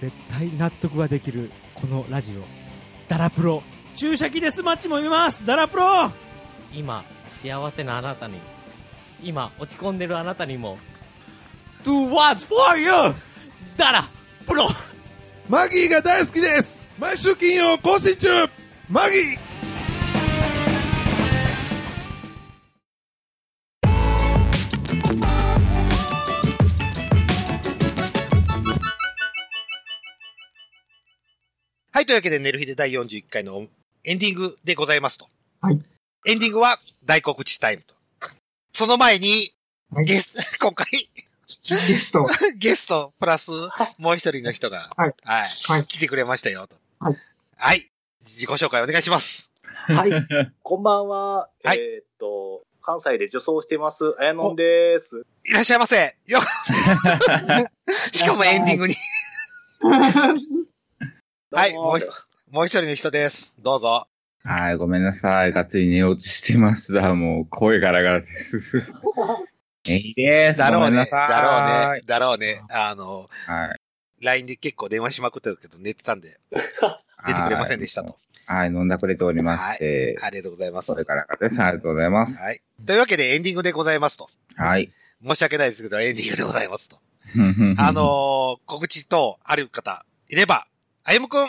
[0.00, 2.42] 絶対納得ができるこのラジオ。
[3.06, 3.62] ダラプロ。
[3.94, 5.44] 注射器デスマッチも見ます。
[5.44, 6.10] ダラプロ。
[6.72, 7.04] 今、
[7.42, 8.40] 幸せなあなたに、
[9.22, 10.78] 今、落ち込んでるあなたにも、
[11.84, 13.14] Do what's for you!
[13.76, 14.08] だら、
[14.46, 14.68] プロ。
[15.48, 16.82] マギーが大好きです。
[16.98, 18.28] 毎週金曜更新中。
[18.88, 19.49] マギー
[32.10, 33.68] というわけで、ネルヒで第41回の
[34.02, 35.28] エンディングでございますと。
[35.60, 35.80] はい。
[36.26, 37.94] エンディングは大告知タイムと。
[38.72, 39.52] その前に、
[39.92, 42.26] はいゲスト、 今回、ゲスト。
[42.58, 43.52] ゲスト、プラス、
[43.98, 45.14] もう一人の人が、はい。
[45.22, 45.84] はい、はい。
[45.84, 46.74] 来てくれましたよと。
[46.98, 47.16] はい。
[47.56, 47.86] はい。
[48.22, 49.52] 自己紹介お願いします。
[49.62, 50.10] はい。
[50.64, 51.48] こんばんは。
[51.62, 55.24] はいえーっと、関西で女装してます、あやのんです。
[55.44, 56.16] いらっしゃいませ。
[56.26, 56.40] よ
[58.12, 58.96] しかもエンディングに。
[61.52, 62.06] はい、もう一
[62.52, 63.54] もう一人の人です。
[63.58, 64.06] どうぞ。
[64.44, 65.52] はい、ごめんなさい。
[65.52, 67.12] がっつり寝落ちしてました。
[67.14, 68.84] もう、声ガラガラです。
[69.88, 70.60] えいです。
[70.60, 71.08] だろうね。
[71.10, 72.02] だろうね。
[72.06, 72.62] だろうね。
[72.70, 74.24] あの、はい。
[74.24, 76.38] LINE で結構電話しまくってたけど、寝てたんで、
[77.26, 78.16] 出てくれませんでしたと。
[78.46, 80.16] はい、飲んだくれておりまして。
[80.22, 80.94] ありがとうございます。
[80.94, 81.60] 声ガラガラです。
[81.60, 82.40] ありがとうございます。
[82.40, 82.62] はい。
[82.86, 84.30] というわけでエンディングでございますと。
[84.54, 84.92] はい。
[85.26, 87.00] 申し訳ないですけど、エンディングでございますと。
[87.76, 90.66] あのー、告知とある方、いれば、
[91.10, 91.46] あゆむくん。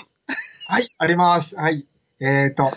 [0.70, 1.55] はい、あります。
[1.55, 1.86] はい。
[2.20, 2.72] えっ、と、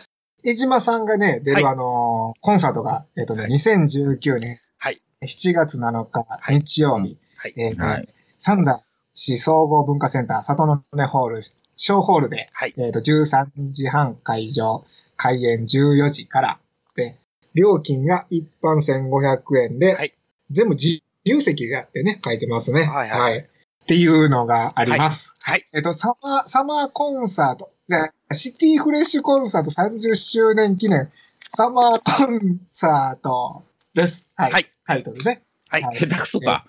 [0.44, 5.00] 江島さんがね、出るあのーコンサートが、えっ、とね、2019年、はい。
[5.22, 7.54] 7月7日、日曜日、はい。
[7.56, 11.40] えっ、と、はい三田市総合文化センター、里の根ホール、
[11.76, 12.74] 小ホールで、はい。
[12.76, 14.84] えっ、と、13時半会場、
[15.16, 16.58] 開演14時から、
[16.96, 17.16] で、
[17.54, 20.12] 料金が一般1500円で、はい
[20.50, 22.84] 全部自由席があってね、書いてますね。
[22.84, 23.48] はいはい
[23.84, 25.34] っていうのがあります。
[25.42, 25.64] はい。
[25.74, 31.12] えっと、サマー、サマーコンサート、じゃあシティフレッシュコンサート30周年記念、
[31.48, 33.62] サマーコンサート
[33.92, 34.26] です。
[34.36, 34.52] はい。
[34.52, 35.42] はいタイトルね。
[35.68, 36.64] はいはい下手くそか。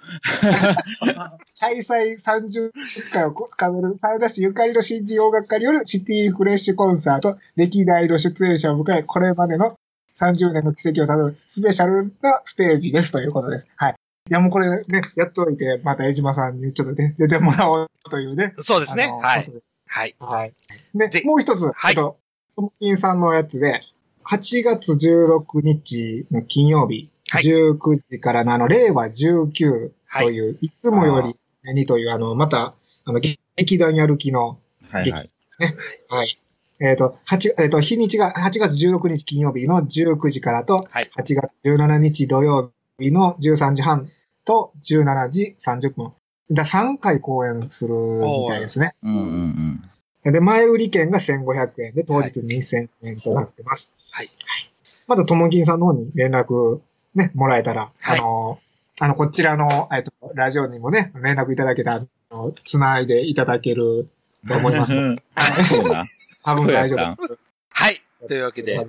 [1.60, 2.72] 開催30
[3.14, 9.78] 回を数える、サウダ市ゆかりの新人音楽家によるシティフレッシュコンサート、歴代の出演者を迎え、これまでの
[10.18, 13.68] 30年の奇跡をたどるスペシャルなステージですということです。
[13.76, 13.96] はい。
[14.28, 18.54] いや、もうこれね、やっといて、また江島さんにちょっとね、出てもらおうというね。
[18.58, 19.04] そうですね。
[19.22, 19.52] はい
[19.88, 20.16] はい。
[20.20, 20.54] はい。
[20.96, 22.18] でで、もう一つ、はいえっと、
[22.56, 23.82] トムキンさんのやつで、
[24.26, 27.78] 8月16日の金曜日、はい19
[28.10, 32.74] 時からのあの、令和19という、い、つもよりにという、あの、また、
[33.06, 34.60] あの、劇団やる気の
[34.92, 35.30] 劇はいはい。
[35.60, 35.76] ね。
[36.10, 36.40] はい。
[36.80, 44.10] えっ、と、8、えっ、と、日にちが8月16日金曜日の19時からと、はい8月17日土曜日の13時半
[44.46, 46.14] と17時30分。
[46.52, 48.94] だ3回公演するみたいですね。
[49.04, 49.82] うんうん
[50.24, 50.32] うん。
[50.32, 53.92] で、前売り券が1500円で、当日2000円となってます。
[54.12, 54.28] はい。
[55.08, 56.82] また、ともきんさんの方に連絡
[57.16, 58.60] ね、もらえたら、はいあの、
[59.00, 64.10] あの、こちらの、えっと、ラジオにもね、連絡いただけたら、あの繋いでいただける
[64.48, 64.94] と思います。
[65.70, 66.06] そうだ。
[66.44, 67.38] 多分大丈夫です。
[67.70, 68.02] はい。
[68.28, 68.88] というわけで、はい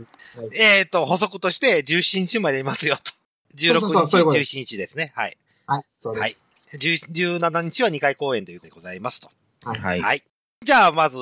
[0.55, 3.13] えっ、と、補足として17日までいますよと。
[3.55, 5.13] 16そうそうそうそういうことで日、17日ですね。
[5.15, 5.37] はい。
[5.67, 6.23] はい、そうです。
[6.23, 6.37] はい。
[6.75, 9.31] 10 17日は2回公演ということでございますと。
[9.65, 10.01] はい。
[10.01, 10.23] はい。
[10.65, 11.19] じゃあ、まず、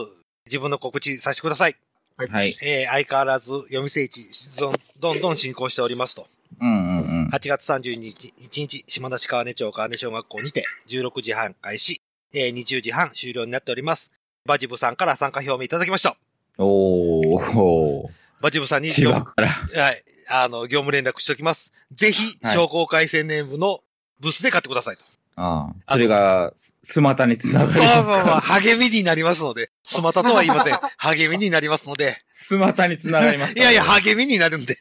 [0.47, 1.77] 自分の告知させてください。
[2.17, 2.55] はい。
[2.63, 4.23] えー、相変わらず、読み聖地、
[4.59, 6.27] どんどんどん進行しておりますと。
[6.61, 7.29] うんうんうん。
[7.33, 12.01] 8月30日、1日、島田市川根町川根小学校にて、16時半開始、
[12.33, 14.13] えー、20時半終了になっております。
[14.47, 16.17] バジブさんから参加表明いただきました。
[16.59, 18.09] おー。
[18.41, 19.49] バジブさんに、千葉から。
[19.49, 21.73] はい、あの、業務連絡しておきます。
[21.93, 23.81] ぜひ、はい商工会青年部の
[24.21, 25.03] ブースで買ってくださいと。
[25.37, 25.93] ああ。
[25.93, 26.53] それが、
[26.85, 27.97] スマタにつなそうがる。
[27.97, 30.75] そうそう、励みになりますので、スマタとは言いません。
[30.99, 33.55] 励みになりますので、スマタにつながります。
[33.55, 34.79] いやいや、励みになるんで、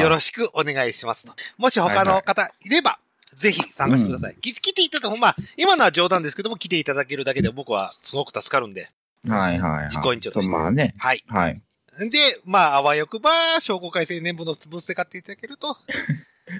[0.00, 1.34] よろししくお願いしますと。
[1.56, 2.98] もし他の方いれば、
[3.36, 4.36] ぜひ参加してください。
[4.36, 8.90] き来ていただく、まあ、今のは冗談ですけども、来ていただけるだけで僕はすごく助かるんで。
[9.24, 9.32] く。
[9.32, 9.88] はいはいはい。
[9.88, 10.94] 実行委員長としてまあね。
[10.98, 11.24] はい。
[11.28, 11.60] はい。
[11.98, 13.30] で、まあ、あわよくば、
[13.60, 15.76] 商工会青年部のブースで買っていただけると、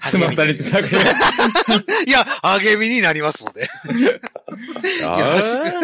[0.03, 0.97] スマタにつながる。
[2.07, 3.68] いや、励みになりますので、よ
[5.30, 5.82] ろしあ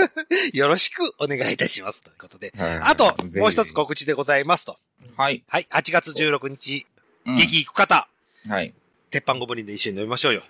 [0.52, 2.02] く、よろしくお願いいたします。
[2.02, 2.50] ということで。
[2.50, 4.76] ーはいあと、もう一つ告知でございますと。
[5.16, 5.44] はい。
[5.48, 6.86] はい、8月16日、
[7.26, 8.08] うん劇行く方、
[8.48, 8.74] はい。
[9.10, 10.42] 鉄板ゴブリンで一緒に飲みましょうよ。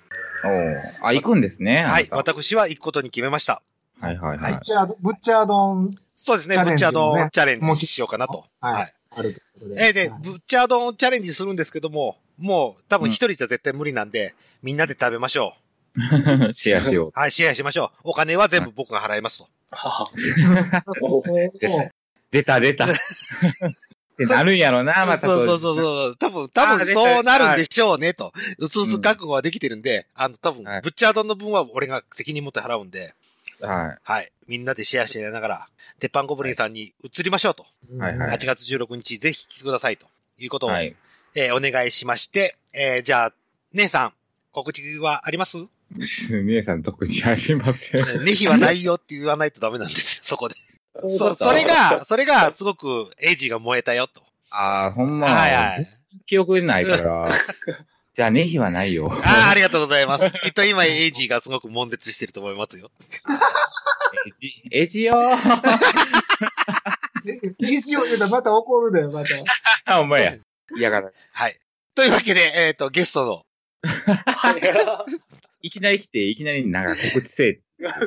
[0.44, 1.84] おーあ、行くんですね。
[1.84, 3.60] はい、私は行くことに決めました。
[4.00, 4.60] はいはいはいブッ。
[4.60, 5.90] チャード、ブッチャー丼
[6.24, 8.44] そうですね、ブッチャードもねンチャレンジしようかなと。
[8.60, 8.94] はいはい。
[9.10, 9.86] あるということで。
[9.86, 15.54] えーで、はいブッチャードンチャレンジするんですけども、もう多分一人じゃ絶対無理なんで、みんなで食べましょ
[16.54, 17.10] シェアしよう。
[17.12, 18.10] はい、シェアしましょう。
[18.10, 19.48] お金は全部僕が払いますと。
[22.30, 22.86] 出た 出た。
[24.12, 25.80] ってなるんやろな、またそうそうそうう。
[25.80, 26.16] そう。
[26.16, 28.32] 多分、多分そうなるんでしょうね、と。
[28.58, 33.14] うつうつ覚悟はできてるんで、あの、多分、はいブッチャードンの分は俺が責任持って払うんで、
[33.66, 34.32] ははい。
[34.46, 35.68] みんなでシェアしながら、
[36.00, 37.66] 鉄板ゴブリンさんに移りましょうと。
[37.92, 37.96] い。
[37.98, 38.36] はいはい。
[38.38, 40.06] 8月16日、ぜひ来てくださいと
[40.38, 40.94] いうことを、はい。
[41.34, 43.32] えーお願いしまして、えーじゃあ、
[43.72, 44.12] 姉さん、
[44.52, 45.56] 告知はあります？
[46.44, 48.24] 姉さん特にありません。
[48.24, 50.54] ネヒはないよって言わないとダメなんですよ、 そこで。
[51.00, 54.22] そ、それが、それがすごくエイジが燃えたよと。
[54.50, 55.28] ああ、ほんま。
[55.28, 55.88] はいはい。
[56.26, 57.30] 記憶ないから。
[58.14, 59.10] じゃあ、ネヒはないよ。
[59.10, 60.30] ああ、ありがとうございます。
[60.40, 62.90] きっと今エイジがすごく悶絶してると思いますよ。
[64.70, 65.36] エジよー。
[67.58, 69.34] 一応言うたらまた怒るで、また。
[69.96, 70.36] あ、お前や。
[70.76, 71.10] 嫌がら。
[71.32, 71.58] はい。
[71.94, 73.46] というわけで、えっ、と、ゲストの、
[75.62, 77.60] いきなり来て、いきなりなんか告知せえ。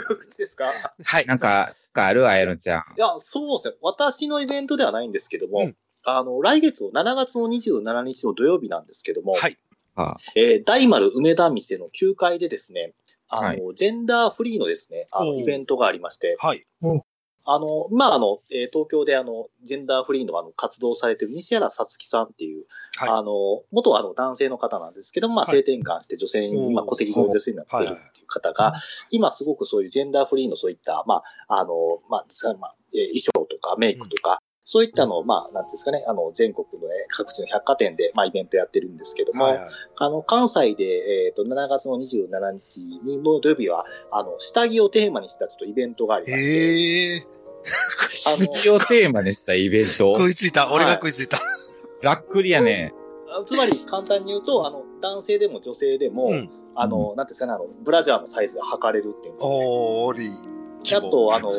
[0.08, 0.72] 告知ですか？
[1.04, 1.26] はい。
[1.26, 2.28] なんか、かある？
[2.28, 2.84] あやのちゃん。
[2.96, 3.76] いや、そうですね。
[3.82, 5.76] 私のイベントではないんですけども、うん
[6.08, 9.58] あの、来月の7月の27日の土曜日なんですけども、はい。
[9.96, 12.94] あえー大丸梅田店の9階でですね、
[13.30, 13.62] あの、はい。
[13.76, 16.66] ジェンダーフリーのですね、あの、イベントがありまして、はい。
[17.48, 22.66] あの、まあ、あの、えー東京であの、ジェンダーフリーのあの、活動をされている西原さつきさんっていう、
[22.98, 23.10] はい。
[23.10, 25.56] あの、元あの、男性の方なんですけども、まあ、はい。
[25.56, 26.72] 性転換して女性に、おー。
[26.72, 28.74] 今、戸籍上の女性になっているっていう方が、
[29.12, 40.84] 今すごくそういうジェンダーフリーのそういった、まあ、あの、まあ、さまあ、えー衣装とかメイクとか、そういったあの、まあ、なんですかね、あの、全国のえー各地の百貨店で、まあ、イベントやってるんですけども、はいはいあの、関西で、
[41.28, 47.28] えっ、と、7月の27日にの土曜日は、あの、下着をテーマにしたちょっとイベントがありまして、へえ。
[48.28, 49.90] あの、次をテーマにしたイベント？
[50.18, 50.30] 食。
[50.30, 50.74] いついた。
[50.74, 51.40] 俺が食いついた。
[52.02, 52.92] ざっくりやね。
[53.30, 59.66] あつまり簡単に言うと、あの、男性でも女性でも、うんあの、なんていうんですかね、あの、ブラジャーのサイズが測れるっていうんですかね。
[59.66, 60.96] おー、り。
[60.96, 61.54] あと、あの、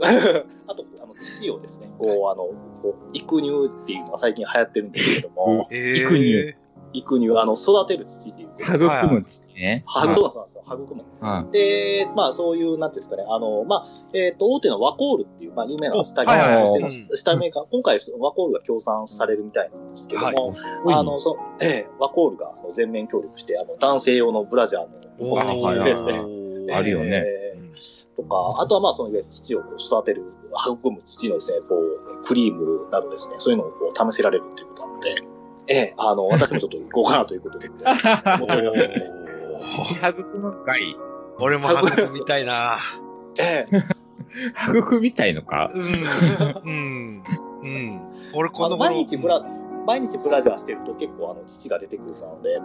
[0.66, 2.48] あと、あの、父をですね、こう、あの、
[2.82, 6.54] こう、育乳っていうのが最近流行ってるんですけども、え育乳。
[6.92, 8.48] 育乳、あの、育てる土っていう。
[8.58, 8.78] 育
[9.12, 9.84] む土ね。
[9.86, 11.04] はそうなんですよ、育む。
[11.20, 11.52] はい。
[11.52, 20.52] で、まあ、そういう、なんていうんですかね、あの、まあ、えっ、と、大手のワコールっていう、まあ、有名な下着の下メーカー、今回、ワコールが協賛されるみたいなんですけども、は
[20.92, 20.94] い。
[20.94, 24.88] あの、そええワコールがあの全面協力して、あの、男性用のブラジャーの
[25.20, 27.10] お持ってきてですね、ーあるよね。
[27.14, 27.39] えー
[28.16, 30.24] とか、あとはまあ、そのいわゆる土を育てる、
[30.74, 35.14] 育む土のですね、こう、クリームなどですね、そういうのをこう試せられるということなので、
[35.68, 39.20] ええあの、私もちょっと行こうかなということで、思っておりますので。
[40.10, 40.96] 育むかい。
[41.38, 42.78] 俺も育みたいな。
[43.38, 43.76] ええ
[44.70, 45.70] 育みたいのか？
[45.74, 46.62] うん。
[46.64, 47.24] うん。
[47.62, 48.00] うん。
[48.34, 49.42] 俺こあの毎日ブラ、
[49.86, 52.60] 毎日ブラジャーしてると結構あの土が出てくるので、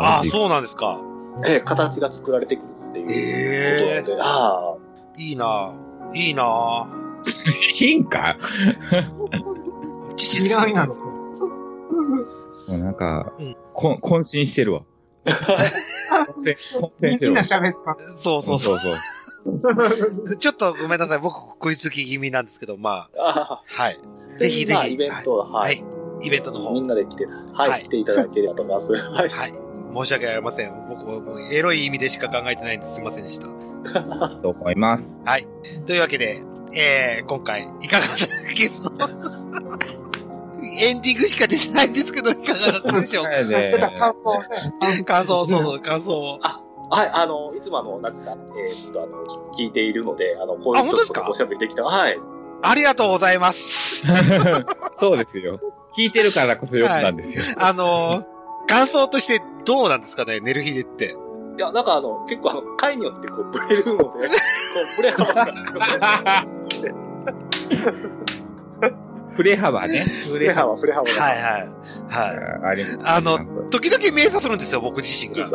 [0.00, 1.00] ああ、そうなんですか。
[1.46, 2.68] ええ形が作られてくる
[3.04, 4.76] っていうえことなので、ああ、
[5.16, 5.74] いいな。
[6.14, 6.90] いいな。
[7.80, 8.36] いいんか
[10.16, 10.94] 父いらんやろ。
[10.94, 11.02] も
[12.70, 14.82] うなんかうん、こん渾身してるわ。
[17.00, 17.42] みんなるわ。
[17.42, 17.96] 喋った。
[18.16, 18.78] そうそうそう。
[18.78, 18.96] そう。
[20.36, 21.18] ちょっとごめんなさい。
[21.18, 23.98] 僕、食いつき気味なんですけど、まあ、あはい。
[24.34, 24.74] あぜひぜひ。
[24.74, 25.60] まあイベントは、は。
[25.60, 25.76] はい
[26.22, 26.72] い、イベントの方。
[26.72, 28.94] みんなで来て、はい、はい来ていただければと思います。
[28.94, 29.28] はい。
[29.28, 29.67] はい。
[29.94, 30.72] 申し訳ありません。
[30.88, 31.22] 僕は
[31.52, 33.46] エロい意味でしか考えてないんですいませんでした。
[34.42, 35.18] と思います。
[35.24, 35.46] はい。
[35.86, 36.42] というわけで、
[36.74, 38.92] えー、今回、いかがだったゲスト
[40.80, 43.30] エンディングしか出てないんですけど、いかがだったでしょうか？
[43.30, 44.42] はいで感想
[44.98, 45.04] ね。
[45.04, 46.38] 感想、そうそう、感想を。
[46.90, 49.24] はい、あの、いつもあの、なんですか、えーっと、あの、
[49.58, 51.22] 聞いているので、あの、こういうあ本当ですか？
[51.22, 51.84] ちょおしゃべりできた。
[51.84, 52.18] はい。
[52.62, 54.06] ありがとうございます。
[54.98, 55.60] そうですよ。
[55.96, 57.42] 聞いてるからこそよくなんですよ。
[57.58, 58.24] あのー、
[58.68, 61.16] 感想としてどうなんですかね、寝る日でって。
[61.58, 64.18] いや、なんかあの、結構あの、回によってこう、ブレるので、こう、
[64.96, 65.52] ブレ幅が
[66.46, 66.92] すごい。
[69.38, 70.00] 振れ幅ね。
[70.00, 71.22] 振振れ幅、振れ幅が。
[71.22, 71.68] はいはい。
[72.08, 72.70] はい。
[72.70, 72.98] あります。
[73.04, 73.38] あの、
[73.70, 75.46] 時々瞑想するんですよ、僕自身が。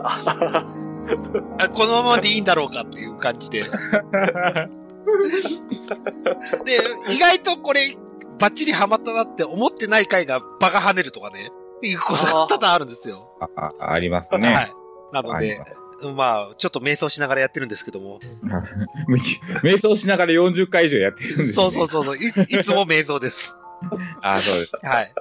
[1.60, 3.64] あこのままでいいんだろうかっていう感じで。
[3.68, 3.70] で、
[7.10, 7.82] 意外とこれ、
[8.40, 11.52] バッチリハマったなって思ってない回がバカ跳ねるとかね、
[11.88, 13.38] いうことが多々あるんですよ。
[13.40, 13.48] あ
[13.80, 14.70] あありますはね。
[15.12, 15.14] い。
[15.14, 15.62] なので
[16.06, 18.20] ま、まあ、ちょっと瞑想しながらやってるんですけども。
[19.64, 21.54] 瞑想しながら40回以上やってるんです、ね。
[21.54, 22.28] そうそうそうそうい。
[22.60, 23.56] いつも瞑想です。
[24.22, 24.72] あそうです。
[24.82, 25.14] はい。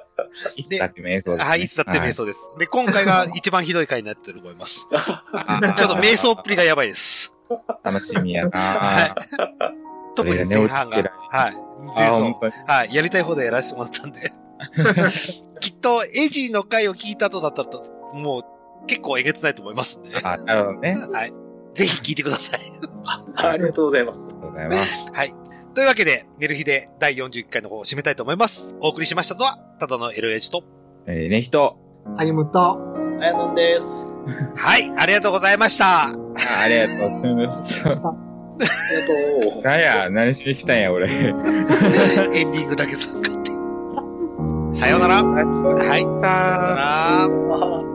[0.56, 1.44] いつだって瞑想です、ね。
[1.44, 2.38] はい、いつだって瞑想です。
[2.58, 4.88] で、今回が一番ひどい回になってると思います。
[4.90, 7.34] ちょっと瞑想っぷりがやばいです。
[7.82, 9.14] 楽しみやなはい。
[10.14, 11.12] 特に前半が。
[11.30, 11.56] はい。
[12.66, 12.94] はい。
[12.94, 14.20] やりたい方でやらせてもらったんで。
[15.60, 17.68] きっと、エイジーの回を聞いた後だったら、
[18.14, 20.10] もう、結構えげつないと思いますんで。
[20.22, 20.98] あ、なるほどね。
[21.10, 21.32] はい。
[21.74, 22.60] ぜひ聞いてください。
[23.36, 24.28] ありがとうございます。
[24.28, 25.12] ありがとうございます。
[25.12, 25.34] はい。
[25.74, 28.76] というわけで、寝る日で第41回の方を締めたいと思います。
[28.80, 30.64] お送りしましたのは、ただの LH と。
[31.06, 31.76] えー、ね、人。
[32.18, 32.78] 歩むと、
[33.20, 34.06] あやのんです。
[34.54, 36.08] はい、ありがとうございました。
[36.08, 36.12] あ
[36.64, 37.86] ありがとうございます。
[37.86, 39.62] ありがとう。
[39.64, 41.08] なんや、何しに来たんや、俺。
[41.10, 43.41] エンディングだけ参加。
[44.72, 45.22] さようなら。
[45.22, 45.84] はい。
[45.84, 47.24] さようなら。
[47.24, 47.91] あ